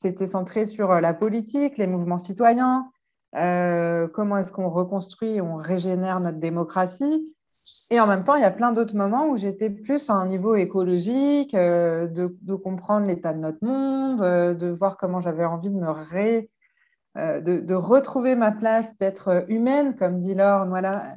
C'était 0.00 0.28
centré 0.28 0.64
sur 0.64 0.92
euh, 0.92 1.00
la 1.00 1.12
politique, 1.12 1.76
les 1.76 1.88
mouvements 1.88 2.18
citoyens, 2.18 2.88
euh, 3.34 4.06
comment 4.06 4.36
est-ce 4.36 4.52
qu'on 4.52 4.70
reconstruit, 4.70 5.40
on 5.40 5.56
régénère 5.56 6.20
notre 6.20 6.38
démocratie. 6.38 7.34
Et 7.90 7.98
en 7.98 8.06
même 8.06 8.22
temps, 8.22 8.36
il 8.36 8.42
y 8.42 8.44
a 8.44 8.52
plein 8.52 8.72
d'autres 8.72 8.94
moments 8.94 9.26
où 9.26 9.36
j'étais 9.36 9.70
plus 9.70 10.08
à 10.08 10.12
un 10.12 10.28
niveau 10.28 10.54
écologique, 10.54 11.52
euh, 11.54 12.06
de, 12.06 12.54
comprendre 12.54 13.08
l'état 13.08 13.32
de 13.32 13.40
notre 13.40 13.64
monde, 13.64 14.20
de 14.20 14.68
voir 14.68 14.96
comment 14.96 15.20
j'avais 15.20 15.44
envie 15.44 15.70
de 15.70 15.78
me 15.80 15.90
ré, 15.90 16.48
de, 17.16 17.74
retrouver 17.74 18.36
ma 18.36 18.52
place, 18.52 18.96
d'être 18.98 19.50
humaine, 19.50 19.96
comme 19.96 20.20
dit 20.20 20.34
Laure. 20.34 20.66
Voilà, 20.66 21.16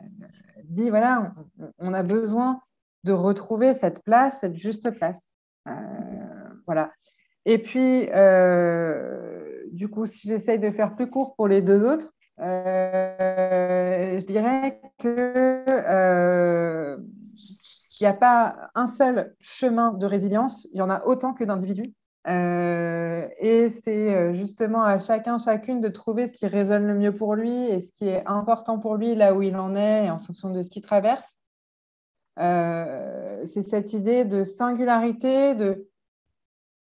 dit 0.63 0.89
voilà, 0.89 1.33
on, 1.77 1.93
a 1.93 2.01
besoin 2.01 2.61
de 3.03 3.13
retrouver 3.13 3.73
cette 3.73 4.03
place, 4.03 4.39
cette 4.41 4.55
juste 4.55 4.91
place. 4.91 5.27
voilà. 6.65 6.91
Et 7.45 7.57
puis, 7.57 8.07
du 9.71 9.87
coup, 9.89 10.05
si 10.05 10.27
j'essaye 10.27 10.59
de 10.59 10.71
faire 10.71 10.95
plus 10.95 11.09
court 11.09 11.35
pour 11.35 11.47
les 11.47 11.61
deux 11.61 11.83
autres, 11.83 12.13
euh, 12.41 14.19
je 14.19 14.25
dirais 14.25 14.81
que 14.97 15.63
euh, 15.67 16.97
il 17.99 18.03
n'y 18.03 18.07
a 18.07 18.17
pas 18.17 18.69
un 18.73 18.87
seul 18.87 19.35
chemin 19.39 19.93
de 19.93 20.05
résilience, 20.05 20.67
il 20.73 20.77
y 20.77 20.81
en 20.81 20.89
a 20.89 21.05
autant 21.05 21.33
que 21.33 21.43
d'individus. 21.43 21.93
Euh, 22.27 23.27
et 23.39 23.69
c'est 23.69 24.33
justement 24.33 24.83
à 24.83 24.99
chacun, 24.99 25.37
chacune 25.37 25.81
de 25.81 25.89
trouver 25.89 26.27
ce 26.27 26.33
qui 26.33 26.47
résonne 26.47 26.87
le 26.87 26.95
mieux 26.95 27.15
pour 27.15 27.35
lui 27.35 27.51
et 27.51 27.81
ce 27.81 27.91
qui 27.91 28.07
est 28.07 28.23
important 28.25 28.79
pour 28.79 28.95
lui 28.95 29.15
là 29.15 29.33
où 29.33 29.41
il 29.41 29.55
en 29.55 29.75
est 29.75 30.09
en 30.09 30.19
fonction 30.19 30.51
de 30.51 30.61
ce 30.61 30.69
qu'il 30.69 30.81
traverse. 30.81 31.39
C'est 32.37 33.63
cette 33.63 33.93
idée 33.93 34.25
de 34.25 34.43
singularité, 34.43 35.55
de... 35.55 35.87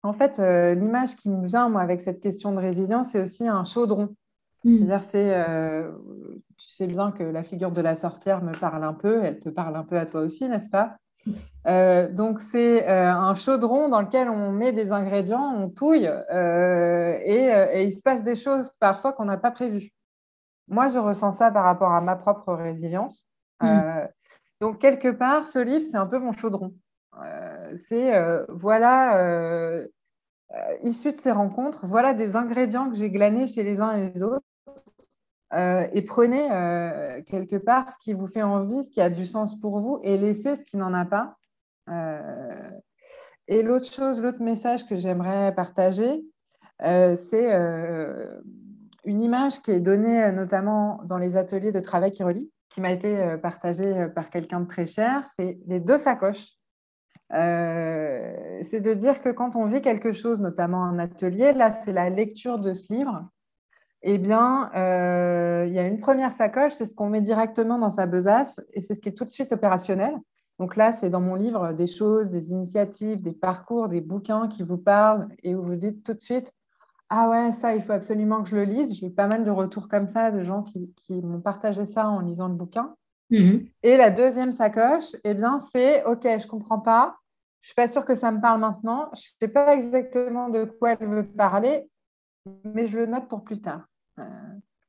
En 0.04 0.14
fait, 0.14 0.40
l'image 0.40 1.16
qui 1.16 1.30
me 1.30 1.46
vient, 1.48 1.70
moi, 1.70 1.82
avec 1.82 2.02
cette 2.02 2.22
question 2.22 2.52
de 2.54 2.58
résilience, 2.58 3.10
c'est 3.12 3.22
aussi 3.22 3.48
un 3.48 3.64
chaudron. 3.64 4.16
Mm. 4.64 4.78
C'est-à-dire, 4.78 5.04
c'est, 5.10 5.34
euh, 5.34 5.92
tu 6.58 6.70
sais 6.70 6.88
bien 6.88 7.12
que 7.12 7.24
la 7.24 7.44
figure 7.44 7.72
de 7.72 7.82
la 7.82 7.96
sorcière 7.96 8.44
me 8.44 8.54
parle 8.54 8.84
un 8.84 8.94
peu, 8.94 9.24
elle 9.24 9.40
te 9.40 9.50
parle 9.50 9.76
un 9.76 9.84
peu 9.84 9.98
à 9.98 10.06
toi 10.06 10.22
aussi, 10.22 10.48
n'est-ce 10.48 10.70
pas? 10.70 10.98
Euh, 11.68 12.12
donc, 12.12 12.40
c'est 12.40 12.88
euh, 12.88 13.12
un 13.12 13.36
chaudron 13.36 13.90
dans 13.90 14.02
lequel 14.02 14.30
on 14.30 14.52
met 14.52 14.72
des 14.72 14.92
ingrédients, 14.92 15.56
on 15.56 15.70
touille 15.70 16.06
et, 16.06 17.84
il 17.84 17.92
se 17.92 18.02
passe 18.02 18.24
des 18.24 18.36
choses 18.36 18.72
parfois 18.80 19.14
qu'on 19.14 19.26
n'a 19.26 19.38
pas 19.38 19.52
prévues. 19.52 19.92
Moi, 20.68 20.88
je 20.88 21.00
ressens 21.00 21.34
ça 21.34 21.52
par 21.52 21.66
rapport 21.66 21.92
à 21.92 22.02
ma 22.02 22.16
propre 22.16 22.54
résilience. 22.54 23.28
Mm. 23.62 24.08
Donc, 24.62 24.80
quelque 24.80 25.10
part, 25.10 25.46
ce 25.46 25.60
livre, 25.60 25.84
c'est 25.92 25.98
un 25.98 26.06
peu 26.08 26.20
mon 26.20 26.32
chaudron. 26.32 26.74
c'est, 27.88 28.14
voilà, 28.48 29.84
issu 30.84 31.12
de 31.12 31.20
ces 31.20 31.32
rencontres, 31.32 31.86
voilà 31.86 32.14
des 32.14 32.36
ingrédients 32.38 32.90
que 32.90 32.96
j'ai 32.96 33.10
glanés 33.10 33.48
chez 33.48 33.64
les 33.64 33.82
uns 33.82 33.98
et 33.98 34.12
les 34.14 34.24
autres 34.24 34.46
euh, 35.54 35.86
et 35.94 36.02
prenez 36.02 36.50
euh, 36.52 37.22
quelque 37.24 37.58
part 37.58 37.92
ce 37.92 37.98
qui 38.00 38.14
vous 38.14 38.28
fait 38.28 38.42
envie, 38.42 38.84
ce 38.84 38.90
qui 38.90 39.02
a 39.02 39.10
du 39.10 39.26
sens 39.26 39.60
pour 39.60 39.80
vous, 39.80 40.00
et 40.04 40.18
laissez 40.18 40.56
ce 40.56 40.64
qui 40.64 40.78
n'en 40.78 40.94
a 40.94 41.06
pas. 41.06 41.36
Euh, 41.90 42.72
et 43.48 43.62
l'autre 43.62 43.92
chose, 43.92 44.22
l'autre 44.22 44.42
message 44.42 44.86
que 44.86 44.96
j'aimerais 44.96 45.54
partager, 45.54 46.24
c'est 46.80 47.52
une 49.04 49.22
image 49.22 49.62
qui 49.62 49.72
est 49.72 49.80
donnée 49.80 50.32
notamment 50.32 51.02
dans 51.06 51.18
les 51.18 51.38
ateliers 51.38 51.72
de 51.72 51.80
travail 51.80 52.12
qui 52.12 52.24
relie, 52.24 52.50
qui 52.70 52.82
m'a 52.82 52.92
été 52.92 53.38
partagée 53.42 54.08
par 54.16 54.30
quelqu'un 54.30 54.62
de 54.62 54.68
très 54.68 54.88
cher, 54.88 55.26
c'est 55.36 55.60
les 55.68 55.80
deux 55.80 55.98
sacoches. 55.98 56.54
c'est 57.30 58.80
de 58.80 58.94
dire 58.94 59.22
que 59.22 59.30
quand 59.30 59.56
on 59.56 59.66
vit 59.66 59.82
quelque 59.82 60.12
chose, 60.14 60.42
notamment 60.42 60.82
en 60.82 61.00
atelier, 61.00 61.54
là 61.54 61.72
c'est 61.72 61.94
la 61.94 62.10
lecture 62.10 62.60
de 62.60 62.74
ce 62.74 62.94
livre, 62.94 63.30
eh 64.04 64.18
bien, 64.18 64.72
euh, 64.76 65.66
il 65.68 65.74
y 65.74 65.80
a 65.80 65.86
une 65.86 66.00
première 66.00 66.34
sacoche, 66.34 66.74
c'est 66.74 66.88
ce 66.88 66.96
qu'on 66.96 67.10
met 67.10 67.22
directement 67.22 67.78
dans 67.78 67.92
sa 67.92 68.08
besace 68.08 68.60
et 68.74 68.82
c'est 68.82 68.96
ce 68.96 69.02
qui 69.02 69.10
est 69.10 69.14
tout 69.14 69.26
de 69.26 69.30
suite 69.30 69.54
opérationnel. 69.54 70.18
Donc 70.60 70.76
là, 70.76 70.92
c'est 70.94 71.10
dans 71.10 71.22
mon 71.22 71.36
livre 71.36 71.74
des 71.74 71.88
choses, 71.88 72.30
des 72.30 72.52
initiatives, 72.52 73.22
des 73.22 73.32
parcours, 73.32 73.90
des 73.90 74.02
bouquins 74.02 74.48
qui 74.48 74.64
vous 74.64 74.78
parlent 74.78 75.28
et 75.44 75.56
où 75.56 75.64
vous 75.64 75.76
dites 75.76 76.04
tout 76.04 76.14
de 76.14 76.20
suite 76.20 76.52
Ah 77.14 77.28
ouais, 77.28 77.52
ça, 77.52 77.76
il 77.76 77.82
faut 77.82 77.92
absolument 77.92 78.42
que 78.42 78.48
je 78.48 78.56
le 78.56 78.64
lise. 78.64 78.96
J'ai 78.96 79.08
eu 79.08 79.12
pas 79.12 79.28
mal 79.28 79.44
de 79.44 79.52
retours 79.52 79.90
comme 79.90 80.08
ça 80.08 80.32
de 80.32 80.44
gens 80.44 80.64
qui, 80.64 80.94
m'ont 81.22 81.42
partagé 81.42 81.86
ça 81.86 82.08
en 82.08 82.22
lisant 82.22 82.48
le 82.48 82.54
bouquin. 82.54 82.96
Mhm. 83.32 83.68
Et 83.84 83.98
la 83.98 84.10
deuxième 84.10 84.54
sacoche, 84.54 85.14
eh 85.26 85.34
bien, 85.34 85.60
c'est 85.60 86.06
OK, 86.06 86.24
je 86.24 86.46
ne 86.46 86.50
comprends 86.50 86.80
pas. 86.80 87.18
Je 87.60 87.66
ne 87.66 87.68
suis 87.68 87.76
pas 87.76 87.90
sûre 87.90 88.06
que 88.06 88.16
ça 88.16 88.32
me 88.32 88.40
parle 88.40 88.62
maintenant. 88.62 89.10
Je 89.14 89.28
ne 89.28 89.46
sais 89.46 89.52
pas 89.52 89.76
exactement 89.76 90.48
de 90.48 90.64
quoi 90.64 90.94
elle 90.94 91.06
veut 91.06 91.28
parler, 91.28 91.86
mais 92.64 92.88
je 92.88 93.00
le 93.00 93.08
note 93.08 93.28
pour 93.28 93.44
plus 93.44 93.60
tard. 93.60 93.86
Euh, 94.18 94.24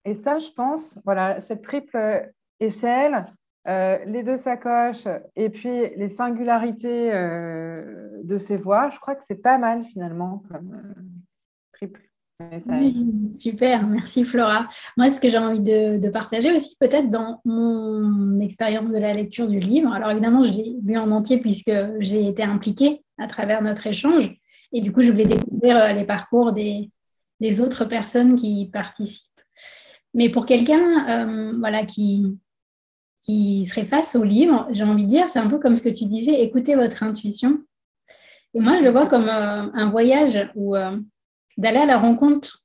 et 0.04 0.14
ça, 0.14 0.38
je 0.38 0.50
pense, 0.50 1.00
voilà, 1.04 1.40
cette 1.40 1.62
triple 1.62 2.30
échelle, 2.61 3.26
euh, 3.66 3.98
les 4.04 4.22
deux 4.22 4.37
sacoches 4.37 5.08
et 5.35 5.50
puis 5.50 5.88
les 5.96 6.08
singularités 6.08 7.12
euh, 7.12 8.20
de 8.22 8.38
ces 8.38 8.58
voix, 8.58 8.90
je 8.90 9.00
crois 9.00 9.16
que 9.16 9.24
c'est 9.26 9.42
pas 9.42 9.58
mal 9.58 9.85
finalement 9.87 10.44
comme 10.48 10.80
triple 11.72 12.12
super, 13.32 13.86
merci 13.86 14.24
Flora. 14.24 14.68
Moi, 14.96 15.10
ce 15.10 15.20
que 15.20 15.28
j'ai 15.28 15.38
envie 15.38 15.60
de, 15.60 16.08
partager 16.10 16.52
aussi, 16.52 16.76
peut-être 16.78 17.10
dans 17.10 17.40
mon 17.44 18.40
expérience 18.40 18.90
de 18.92 18.98
la 18.98 19.14
lecture 19.14 19.48
du 19.48 19.60
livre, 19.60 19.92
alors 19.92 20.10
évidemment, 20.10 20.44
je 20.44 20.52
l'ai 20.52 20.76
lu 20.84 20.98
en 20.98 21.10
entier 21.10 21.38
puisque 21.38 21.72
j'ai 22.00 22.26
été 22.26 22.42
impliquée 22.42 23.02
à 23.18 23.26
travers 23.26 23.62
notre 23.62 23.86
échange 23.86 24.36
et 24.72 24.80
du 24.80 24.92
coup, 24.92 25.02
je 25.02 25.10
voulais 25.10 25.26
découvrir 25.26 25.94
les 25.94 26.04
parcours 26.04 26.52
des, 26.52 26.90
autres 27.60 27.84
personnes 27.84 28.36
qui 28.36 28.70
participent. 28.72 29.28
Mais 30.14 30.30
pour 30.30 30.46
quelqu'un 30.46 31.08
euh, 31.08 31.58
voilà, 31.58 31.84
qui, 31.84 32.38
serait 33.26 33.84
face 33.84 34.14
au 34.16 34.24
livre, 34.24 34.66
j'ai 34.70 34.84
envie 34.84 35.04
de 35.04 35.08
dire, 35.08 35.28
c'est 35.30 35.38
un 35.38 35.48
peu 35.48 35.58
comme 35.58 35.76
ce 35.76 35.82
que 35.82 35.88
tu 35.88 36.06
disais, 36.06 36.42
écoutez 36.42 36.74
votre 36.74 37.02
intuition. 37.02 37.58
Et 38.54 38.60
moi, 38.60 38.76
je 38.76 38.84
le 38.84 38.90
vois 38.90 39.06
comme 39.06 39.28
euh, 39.28 39.70
un 39.72 39.90
voyage 39.90 40.50
où 40.54 40.76
euh, 40.76 40.98
d'aller 41.56 41.78
à 41.78 41.86
la 41.86 41.98
rencontre 41.98 42.60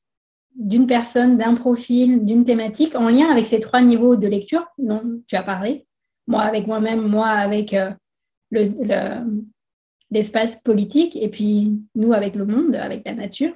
d'une 0.55 0.87
personne, 0.87 1.37
d'un 1.37 1.55
profil, 1.55 2.25
d'une 2.25 2.45
thématique 2.45 2.95
en 2.95 3.09
lien 3.09 3.29
avec 3.29 3.45
ces 3.45 3.59
trois 3.59 3.81
niveaux 3.81 4.15
de 4.15 4.27
lecture 4.27 4.65
dont 4.77 5.21
tu 5.27 5.35
as 5.35 5.43
parlé. 5.43 5.85
Moi 6.25 6.41
avec 6.41 6.67
moi-même, 6.67 7.07
moi 7.07 7.27
avec 7.27 7.75
l'espace 10.11 10.55
politique 10.63 11.15
et 11.15 11.29
puis 11.29 11.79
nous 11.95 12.13
avec 12.13 12.35
le 12.35 12.45
monde, 12.45 12.75
avec 12.75 13.05
la 13.05 13.13
nature 13.13 13.53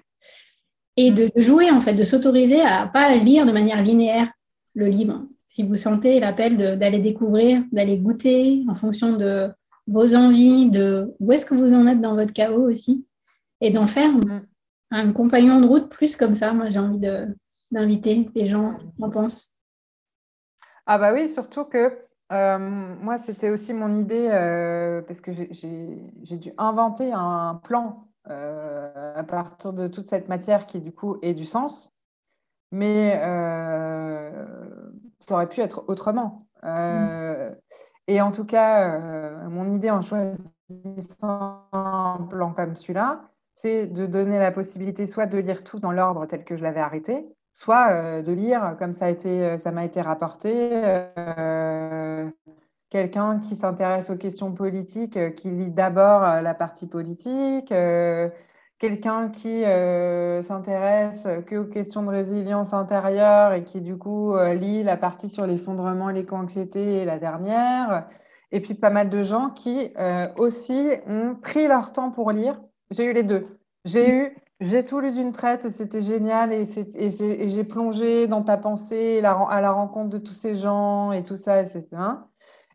et 0.97 1.11
de, 1.11 1.31
jouer, 1.35 1.69
en 1.71 1.81
fait, 1.81 1.93
de 1.93 2.03
s'autoriser 2.03 2.61
à 2.61 2.87
pas 2.87 3.15
lire 3.15 3.45
de 3.45 3.51
manière 3.51 3.81
linéaire 3.81 4.31
le 4.73 4.87
livre. 4.87 5.25
Si 5.49 5.63
vous 5.63 5.75
sentez 5.75 6.19
l'appel 6.19 6.77
d'aller 6.77 6.99
découvrir, 6.99 7.63
d'aller 7.71 7.97
goûter 7.97 8.63
en 8.69 8.75
fonction 8.75 9.17
de 9.17 9.49
vos 9.87 10.15
envies, 10.15 10.69
de 10.69 11.13
où 11.19 11.31
est-ce 11.31 11.45
que 11.45 11.55
vous 11.55 11.73
en 11.73 11.87
êtes 11.87 12.01
dans 12.01 12.15
votre 12.15 12.33
chaos 12.33 12.69
aussi, 12.69 13.05
et 13.59 13.71
d'en 13.71 13.87
faire 13.87 14.11
mm. 14.11 14.45
Un 14.91 15.11
compagnon 15.13 15.59
de 15.59 15.65
route 15.65 15.89
plus 15.89 16.15
comme 16.15 16.33
ça. 16.33 16.53
Moi, 16.53 16.69
j'ai 16.69 16.79
envie 16.79 16.99
d'inviter 17.71 18.29
les 18.35 18.47
gens 18.47 18.77
en 18.99 19.09
pensent. 19.09 19.51
Ah 20.85 20.97
bah 20.97 21.13
oui, 21.13 21.29
surtout 21.29 21.63
que 21.65 21.97
euh, 22.31 22.57
moi, 22.57 23.17
c'était 23.19 23.49
aussi 23.49 23.73
mon 23.73 23.99
idée, 23.99 24.29
euh, 24.31 25.01
parce 25.01 25.19
que 25.21 25.31
j'ai 25.33 26.37
dû 26.37 26.51
inventer 26.57 27.11
un 27.11 27.59
plan 27.63 28.07
euh, 28.29 29.13
à 29.15 29.23
partir 29.23 29.73
de 29.73 29.87
toute 29.87 30.09
cette 30.09 30.29
matière 30.29 30.65
qui 30.65 30.79
du 30.79 30.93
coup 30.93 31.17
ait 31.21 31.33
du 31.33 31.45
sens, 31.45 31.91
mais 32.71 33.19
ça 35.19 35.33
aurait 35.35 35.49
pu 35.49 35.61
être 35.61 35.83
autrement. 35.87 36.47
Et 38.07 38.21
en 38.21 38.31
tout 38.31 38.45
cas, 38.45 38.99
mon 39.49 39.67
idée 39.69 39.91
en 39.91 40.01
choisissant 40.01 41.67
un 41.73 42.27
plan 42.29 42.53
comme 42.53 42.75
celui-là, 42.75 43.30
c'est 43.61 43.87
de 43.87 44.05
donner 44.05 44.39
la 44.39 44.51
possibilité 44.51 45.07
soit 45.07 45.25
de 45.25 45.37
lire 45.37 45.63
tout 45.63 45.79
dans 45.79 45.91
l'ordre 45.91 46.25
tel 46.25 46.43
que 46.43 46.55
je 46.57 46.63
l'avais 46.63 46.79
arrêté, 46.79 47.25
soit 47.53 48.21
de 48.21 48.31
lire 48.31 48.75
comme 48.79 48.93
ça 48.93 49.71
m'a 49.71 49.85
été 49.85 50.01
rapporté 50.01 50.81
quelqu'un 52.91 53.39
qui 53.39 53.55
s'intéresse 53.55 54.11
aux 54.11 54.17
questions 54.17 54.51
politiques, 54.51 55.17
euh, 55.17 55.31
qui 55.31 55.49
lit 55.49 55.71
d'abord 55.71 56.23
euh, 56.23 56.41
la 56.41 56.53
partie 56.53 56.85
politique, 56.85 57.71
euh, 57.71 58.29
quelqu'un 58.77 59.29
qui 59.29 59.61
s'intéresse 60.43 61.27
que 61.45 61.55
aux 61.57 61.65
questions 61.65 62.01
de 62.01 62.09
résilience 62.09 62.73
intérieure 62.73 63.53
et 63.53 63.63
qui 63.63 63.79
du 63.79 63.95
coup 63.95 64.35
lit 64.55 64.81
la 64.81 64.97
partie 64.97 65.29
sur 65.29 65.45
l'effondrement 65.45 66.09
l'éco-anxiété 66.09 66.95
et 66.95 67.05
la 67.05 67.19
dernière, 67.19 68.07
et 68.51 68.59
puis 68.59 68.73
pas 68.73 68.89
mal 68.89 69.11
de 69.11 69.21
gens 69.21 69.51
qui 69.51 69.93
aussi 70.35 70.89
ont 71.05 71.35
pris 71.35 71.67
leur 71.67 71.93
temps 71.93 72.09
pour 72.09 72.31
lire. 72.31 72.59
J'ai 72.91 73.05
eu 73.05 73.13
les 73.13 73.23
deux. 73.23 73.47
J'ai 73.85 74.09
eu 74.09 74.37
j'ai 74.59 74.85
tout 74.85 74.99
lu 74.99 75.11
d'une 75.11 75.31
traite 75.31 75.65
et 75.65 75.71
c'était 75.71 76.03
génial 76.03 76.53
et, 76.53 76.65
j'ai 76.65 77.63
plongé 77.63 78.27
dans 78.27 78.43
ta 78.43 78.57
pensée 78.57 79.17
à 79.23 79.61
la 79.61 79.71
rencontre 79.71 80.11
de 80.11 80.19
tous 80.19 80.33
ces 80.33 80.53
gens 80.53 81.11
et 81.11 81.23
tout 81.23 81.35
ça, 81.35 81.63
etc 81.63 81.87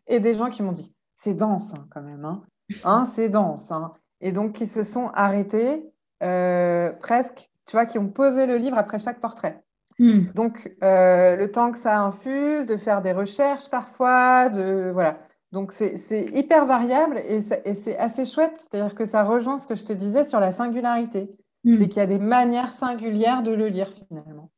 et 0.07 0.19
des 0.19 0.35
gens 0.35 0.49
qui 0.49 0.63
m'ont 0.63 0.71
dit 0.71 0.93
c'est 1.15 1.33
dense 1.33 1.73
hein, 1.73 1.87
quand 1.91 2.01
même, 2.01 2.25
hein. 2.25 2.41
hein 2.83 3.05
c'est 3.05 3.29
dense. 3.29 3.71
Hein. 3.71 3.93
Et 4.21 4.31
donc 4.31 4.53
qui 4.53 4.65
se 4.65 4.83
sont 4.83 5.09
arrêtés 5.13 5.83
euh, 6.23 6.91
presque, 6.91 7.49
tu 7.65 7.73
vois, 7.73 7.85
qui 7.85 7.99
ont 7.99 8.07
posé 8.07 8.45
le 8.45 8.57
livre 8.57 8.77
après 8.77 8.99
chaque 8.99 9.19
portrait. 9.19 9.61
Hmm. 9.99 10.25
Donc 10.35 10.71
euh, 10.83 11.35
le 11.35 11.51
temps 11.51 11.71
que 11.71 11.79
ça 11.79 11.99
infuse, 11.99 12.65
de 12.65 12.77
faire 12.77 13.01
des 13.01 13.13
recherches 13.13 13.69
parfois, 13.69 14.49
de 14.49 14.91
voilà. 14.93 15.19
Donc 15.51 15.71
c'est 15.71 16.25
hyper 16.33 16.65
variable 16.65 17.21
et 17.25 17.41
c'est 17.41 17.97
assez 17.97 18.25
chouette, 18.25 18.53
c'est-à-dire 18.57 18.95
que 18.95 19.05
ça 19.05 19.23
rejoint 19.23 19.57
ce 19.57 19.67
que 19.67 19.75
je 19.75 19.85
te 19.85 19.93
disais 19.93 20.25
sur 20.25 20.39
la 20.39 20.51
singularité. 20.51 21.29
Hmm. 21.63 21.77
C'est 21.77 21.87
qu'il 21.87 21.97
y 21.97 22.03
a 22.03 22.07
des 22.07 22.19
manières 22.19 22.73
singulières 22.73 23.43
de 23.43 23.51
le 23.51 23.67
lire 23.67 23.91
finalement. 24.07 24.51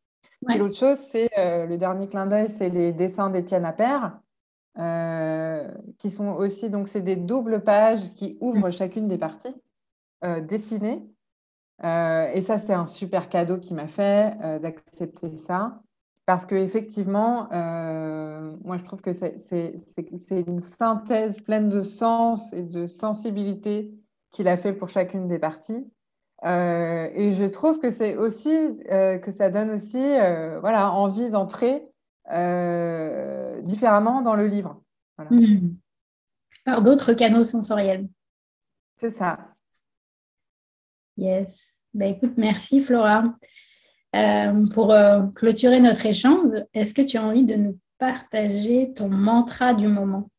Et 0.49 0.57
l'autre 0.57 0.77
chose, 0.77 0.97
c'est 1.11 1.29
euh, 1.37 1.65
le 1.65 1.77
dernier 1.77 2.07
clin 2.07 2.25
d'œil, 2.25 2.49
c'est 2.49 2.69
les 2.69 2.93
dessins 2.93 3.29
d'Étienne 3.29 3.65
Appert, 3.65 4.19
euh, 4.77 5.69
qui 5.97 6.09
sont 6.11 6.29
aussi, 6.29 6.69
donc 6.69 6.87
c'est 6.87 7.01
des 7.01 7.17
doubles 7.17 7.61
pages 7.61 8.13
qui 8.13 8.37
ouvrent 8.39 8.69
hmm. 8.69 8.71
chacune 8.71 9.07
des 9.07 9.17
parties 9.17 9.55
euh, 10.23 10.39
dessinées. 10.39 11.03
et 11.83 12.41
ça, 12.41 12.57
c'est 12.57 12.73
un 12.73 12.87
super 12.87 13.29
cadeau 13.29 13.57
qui 13.57 13.73
m'a 13.73 13.87
fait 13.87 14.37
d'accepter 14.61 15.37
ça. 15.37 15.81
Parce 16.30 16.45
qu'effectivement, 16.45 17.51
euh, 17.51 18.55
moi, 18.63 18.77
je 18.77 18.84
trouve 18.84 19.01
que 19.01 19.13
c'est 19.13 19.73
une 20.30 20.61
synthèse 20.61 21.41
pleine 21.41 21.69
de 21.69 21.82
sens 21.82 22.53
et 22.53 22.61
de 22.61 22.86
sensibilité 22.86 23.91
qu'il 24.30 24.47
a 24.47 24.55
fait 24.55 24.73
pour 24.73 24.89
chacune 24.89 25.27
des 25.27 25.39
parties. 25.39 25.91
Euh, 26.45 27.09
et 27.15 27.34
je 27.34 27.45
trouve 27.45 27.80
que 27.80 27.89
c'est 27.89 28.15
aussi 28.15 28.55
euh, 28.91 29.17
que 29.17 29.32
ça 29.32 29.49
donne 29.49 29.71
aussi 29.71 29.97
voilà, 30.61 30.91
envie 30.91 31.32
d'entrer 31.32 31.82
différemment 33.63 34.21
dans 34.21 34.36
le 34.36 34.45
livre. 34.45 34.84
Par 36.63 36.84
d'autres 36.84 37.13
canaux 37.13 37.43
sensoriels. 37.43 38.07
C'est 38.97 39.09
ça. 39.09 39.55
Yes. 41.17 41.59
Bah, 41.95 42.05
écoute, 42.05 42.34
merci 42.38 42.84
Flora. 42.84 43.23
Euh, 44.16 44.66
pour 44.74 44.91
euh, 44.91 45.28
clôturer 45.36 45.80
notre 45.80 46.05
échange, 46.05 46.53
est-ce 46.74 46.93
que 46.93 47.01
tu 47.01 47.18
as 47.18 47.24
envie 47.24 47.45
de 47.45 47.55
nous 47.55 47.78
partager 47.99 48.91
ton 48.93 49.10
mantra 49.10 49.74
du 49.74 49.88
moment? 49.88 50.30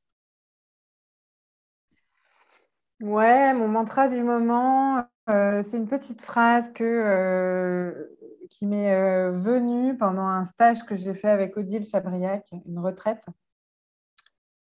Ouais, 3.00 3.54
mon 3.54 3.68
mantra 3.68 4.08
du 4.08 4.22
moment, 4.22 5.04
euh, 5.30 5.62
c'est 5.62 5.76
une 5.76 5.88
petite 5.88 6.20
phrase 6.20 6.70
que, 6.74 8.10
qui 8.50 8.66
m'est 8.66 9.30
venue 9.30 9.96
pendant 9.96 10.26
un 10.26 10.44
stage 10.44 10.84
que 10.84 10.96
j'ai 10.96 11.14
fait 11.14 11.30
avec 11.30 11.56
Odile 11.56 11.84
Chabriac, 11.84 12.50
une 12.66 12.78
retraite. 12.78 13.24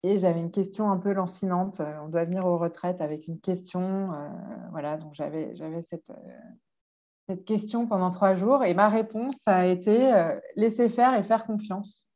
Et 0.03 0.17
j'avais 0.17 0.39
une 0.39 0.51
question 0.51 0.91
un 0.91 0.97
peu 0.97 1.13
lancinante. 1.13 1.81
On 2.03 2.09
doit 2.09 2.25
venir 2.25 2.45
aux 2.45 2.57
retraites 2.57 3.01
avec 3.01 3.27
une 3.27 3.39
question. 3.39 4.09
voilà, 4.71 4.97
donc 4.97 5.13
j'avais 5.15 5.81
cette, 5.81 6.11
cette 7.31 7.45
question 7.45 7.87
pendant 7.87 8.11
trois 8.11 8.35
jours 8.35 8.65
et 8.65 8.73
ma 8.73 8.89
réponse 8.89 9.47
a 9.47 9.65
été 9.65 10.13
euh, 10.13 10.37
laisser 10.57 10.89
faire 10.89 11.13
et 11.13 11.23
faire 11.23 11.45
confiance. 11.45 12.09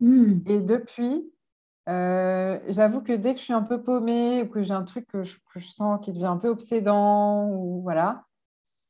Hmm. 0.00 0.40
Et 0.46 0.60
depuis, 0.60 1.32
euh, 1.88 2.58
j'avoue 2.66 3.00
que 3.00 3.12
dès 3.12 3.34
que 3.34 3.38
je 3.38 3.44
suis 3.44 3.52
un 3.52 3.62
peu 3.62 3.80
paumée 3.80 4.42
ou 4.42 4.48
que 4.48 4.62
j'ai 4.62 4.74
un 4.74 4.82
truc 4.82 5.06
que 5.06 5.22
je, 5.22 5.38
sens 5.60 6.00
qui 6.02 6.10
devient 6.10 6.26
un 6.26 6.36
peu 6.36 6.48
obsédant 6.48 7.48
ou 7.48 7.80
voilà, 7.82 8.24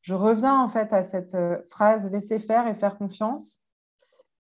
je 0.01 0.15
reviens 0.15 0.59
en 0.59 0.69
fait 0.69 0.95
à 0.95 1.05
cette 1.05 1.35
euh, 1.35 1.59
phrase 1.69 2.11
laisser 2.11 2.39
faire 2.39 2.67
et 2.67 2.75
faire 2.75 2.97
confiance. 2.97 3.61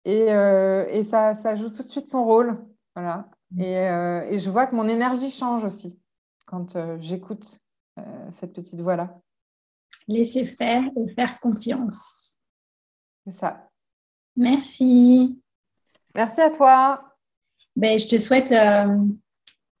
Et, 0.05 0.27
et 0.27 1.03
ça, 1.05 1.33
ça, 1.33 1.55
joue 1.55 1.69
tout 1.69 1.81
de 1.81 1.87
suite 1.87 2.11
son 2.11 2.25
rôle. 2.25 2.61
Voilà. 2.93 3.29
Hmm. 3.51 3.61
Et, 3.61 4.35
et 4.35 4.39
je 4.39 4.49
vois 4.49 4.67
que 4.67 4.75
mon 4.75 4.87
énergie 4.87 5.31
change 5.31 5.63
aussi 5.63 5.97
quand 6.45 6.77
j'écoute 6.99 7.61
cette 8.31 8.51
petite 8.51 8.81
voix-là 8.81 9.22
laisser 10.07 10.45
faire 10.45 10.83
et 10.97 11.13
faire 11.13 11.39
confiance. 11.39 12.37
C'est 13.25 13.33
ça. 13.33 13.69
Merci. 14.35 15.39
Merci 16.15 16.41
à 16.41 16.49
toi. 16.49 17.01
Ben, 17.75 17.97
je 17.97 18.07
te 18.07 18.17
souhaite 18.17 18.51
euh, 18.51 18.97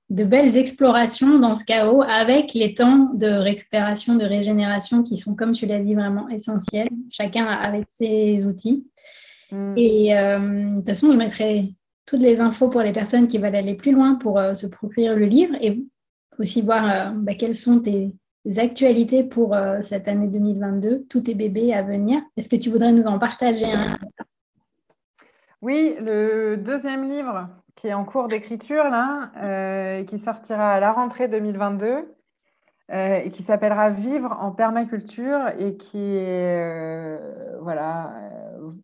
de 0.09 0.23
belles 0.23 0.57
explorations 0.57 1.39
dans 1.39 1.55
ce 1.55 1.63
chaos 1.63 2.01
avec 2.01 2.53
les 2.53 2.73
temps 2.73 3.11
de 3.13 3.27
récupération, 3.27 4.15
de 4.15 4.25
régénération 4.25 5.03
qui 5.03 5.17
sont, 5.17 5.35
comme 5.35 5.53
tu 5.53 5.65
l'as 5.65 5.79
dit, 5.79 5.93
vraiment 5.93 6.27
essentiels, 6.29 6.89
chacun 7.11 7.45
avec 7.45 7.85
ses 7.89 8.45
outils. 8.45 8.87
Mm. 9.51 9.73
Et 9.77 10.17
euh, 10.17 10.39
de 10.39 10.75
toute 10.77 10.87
façon, 10.87 11.11
je 11.11 11.17
mettrai 11.17 11.75
toutes 12.05 12.21
les 12.21 12.39
infos 12.39 12.69
pour 12.69 12.81
les 12.81 12.93
personnes 12.93 13.27
qui 13.27 13.37
veulent 13.37 13.55
aller 13.55 13.75
plus 13.75 13.91
loin 13.91 14.15
pour 14.15 14.39
euh, 14.39 14.55
se 14.55 14.67
procurer 14.67 15.13
le 15.15 15.25
livre 15.25 15.55
et 15.61 15.83
aussi 16.39 16.61
voir 16.61 17.13
ben, 17.13 17.37
quels 17.37 17.55
sont 17.55 17.79
tes, 17.79 18.11
actualités 18.57 19.23
pour 19.23 19.53
euh, 19.53 19.81
cette 19.81 20.07
année 20.07 20.27
2022, 20.27 21.05
tous 21.09 21.21
tes 21.21 21.33
bébés 21.33 21.73
à 21.73 21.81
venir. 21.81 22.21
Est-ce 22.37 22.49
que 22.49 22.55
tu 22.55 22.69
voudrais 22.69 22.91
nous 22.91 23.07
en 23.07 23.19
partager 23.19 23.65
un? 23.65 23.97
Oui, 25.61 25.95
le 25.99 26.57
deuxième 26.57 27.09
livre 27.09 27.49
qui 27.75 27.87
est 27.87 27.93
en 27.93 28.05
cours 28.05 28.27
d'écriture, 28.27 28.83
là, 28.83 29.31
euh, 29.37 30.03
qui 30.03 30.19
sortira 30.19 30.73
à 30.73 30.79
la 30.79 30.91
rentrée 30.91 31.27
2022, 31.27 32.13
euh, 32.91 33.15
et 33.23 33.31
qui 33.31 33.43
s'appellera 33.43 33.89
Vivre 33.89 34.37
en 34.39 34.51
permaculture, 34.51 35.49
et 35.57 35.77
qui 35.77 36.15
est, 36.17 37.19
voilà, 37.61 38.13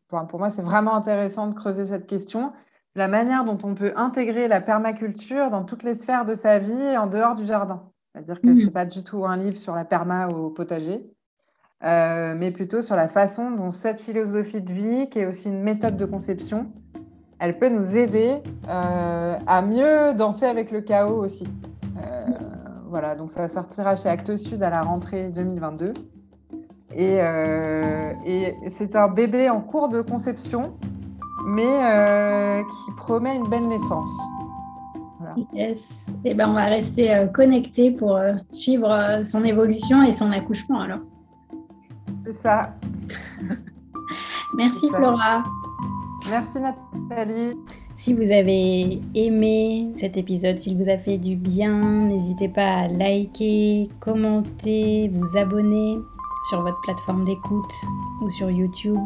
pour 0.07 0.39
moi, 0.39 0.49
c'est 0.49 0.61
vraiment 0.61 0.95
intéressant 0.95 1.47
de 1.47 1.53
creuser 1.53 1.85
cette 1.85 2.07
question 2.07 2.53
la 2.95 3.07
manière 3.07 3.45
dont 3.45 3.57
on 3.63 3.75
peut 3.75 3.93
intégrer 3.95 4.47
la 4.47 4.61
permaculture 4.61 5.51
dans 5.51 5.63
toutes 5.63 5.83
les 5.83 5.95
sphères 5.95 6.25
de 6.25 6.33
sa 6.33 6.59
vie 6.59 6.97
en 6.97 7.07
dehors 7.07 7.35
du 7.35 7.45
jardin. 7.45 7.91
C'est-à-dire 8.19 8.41
que 8.41 8.53
ce 8.53 8.59
n'est 8.59 8.65
mmh. 8.65 8.71
pas 8.71 8.85
du 8.85 9.03
tout 9.03 9.25
un 9.25 9.37
livre 9.37 9.57
sur 9.57 9.73
la 9.73 9.85
perma 9.85 10.27
au 10.27 10.49
potager, 10.49 11.09
euh, 11.85 12.35
mais 12.37 12.51
plutôt 12.51 12.81
sur 12.81 12.95
la 12.95 13.07
façon 13.07 13.49
dont 13.51 13.71
cette 13.71 14.01
philosophie 14.01 14.61
de 14.61 14.73
vie, 14.73 15.09
qui 15.09 15.19
est 15.19 15.25
aussi 15.25 15.47
une 15.47 15.61
méthode 15.61 15.95
de 15.95 16.05
conception, 16.05 16.67
elle 17.39 17.57
peut 17.57 17.69
nous 17.69 17.95
aider 17.95 18.41
euh, 18.67 19.37
à 19.47 19.61
mieux 19.61 20.13
danser 20.13 20.45
avec 20.45 20.71
le 20.71 20.81
chaos 20.81 21.23
aussi. 21.23 21.45
Euh, 21.97 22.19
voilà, 22.89 23.15
donc 23.15 23.31
ça 23.31 23.47
sortira 23.47 23.95
chez 23.95 24.09
Actes 24.09 24.35
Sud 24.35 24.61
à 24.63 24.69
la 24.69 24.81
rentrée 24.81 25.29
2022. 25.29 25.93
Et, 26.95 27.19
et 28.25 28.55
c'est 28.67 28.95
un 28.95 29.07
bébé 29.07 29.49
en 29.49 29.61
cours 29.61 29.87
de 29.87 30.01
conception, 30.01 30.73
mais 31.45 32.63
qui 32.63 32.91
promet 32.97 33.35
une 33.35 33.47
belle 33.47 33.67
naissance. 33.67 34.09
Yes. 35.53 35.77
Eh 36.25 36.33
ben, 36.33 36.49
on 36.49 36.53
va 36.53 36.65
rester 36.65 37.13
euh, 37.13 37.27
connecté 37.27 37.91
pour 37.91 38.17
euh, 38.17 38.33
suivre 38.49 38.91
euh, 38.91 39.23
son 39.23 39.43
évolution 39.45 40.03
et 40.03 40.11
son 40.11 40.31
accouchement 40.31 40.81
alors. 40.81 40.99
C'est 42.25 42.33
ça. 42.43 42.75
Merci 44.57 44.89
Flora. 44.89 45.43
Merci 46.29 46.59
Nathalie. 46.59 47.55
Si 47.97 48.13
vous 48.13 48.31
avez 48.31 48.99
aimé 49.15 49.91
cet 49.97 50.17
épisode, 50.17 50.59
s'il 50.59 50.77
vous 50.81 50.89
a 50.89 50.97
fait 50.97 51.17
du 51.17 51.35
bien, 51.35 51.79
n'hésitez 51.79 52.49
pas 52.49 52.79
à 52.79 52.87
liker, 52.87 53.89
commenter, 53.99 55.11
vous 55.13 55.37
abonner 55.37 55.95
sur 56.49 56.61
votre 56.61 56.79
plateforme 56.81 57.23
d'écoute 57.25 57.73
ou 58.21 58.29
sur 58.31 58.49
YouTube. 58.49 58.97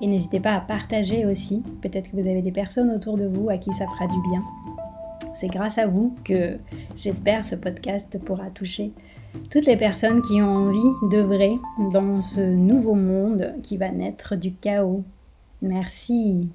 Et 0.00 0.06
n'hésitez 0.06 0.40
pas 0.40 0.54
à 0.54 0.60
partager 0.60 1.24
aussi. 1.26 1.62
Peut-être 1.82 2.10
que 2.10 2.16
vous 2.16 2.28
avez 2.28 2.42
des 2.42 2.52
personnes 2.52 2.90
autour 2.90 3.16
de 3.16 3.26
vous 3.26 3.48
à 3.48 3.58
qui 3.58 3.72
ça 3.72 3.86
fera 3.86 4.06
du 4.06 4.20
bien. 4.30 4.42
C'est 5.38 5.48
grâce 5.48 5.78
à 5.78 5.86
vous 5.86 6.14
que 6.24 6.58
j'espère 6.96 7.44
ce 7.44 7.54
podcast 7.56 8.18
pourra 8.24 8.50
toucher 8.50 8.92
toutes 9.50 9.66
les 9.66 9.76
personnes 9.76 10.22
qui 10.22 10.40
ont 10.40 10.68
envie 10.68 11.10
d'œuvrer 11.10 11.58
dans 11.92 12.20
ce 12.22 12.40
nouveau 12.40 12.94
monde 12.94 13.54
qui 13.62 13.76
va 13.76 13.90
naître 13.90 14.34
du 14.34 14.54
chaos. 14.54 15.04
Merci. 15.62 16.48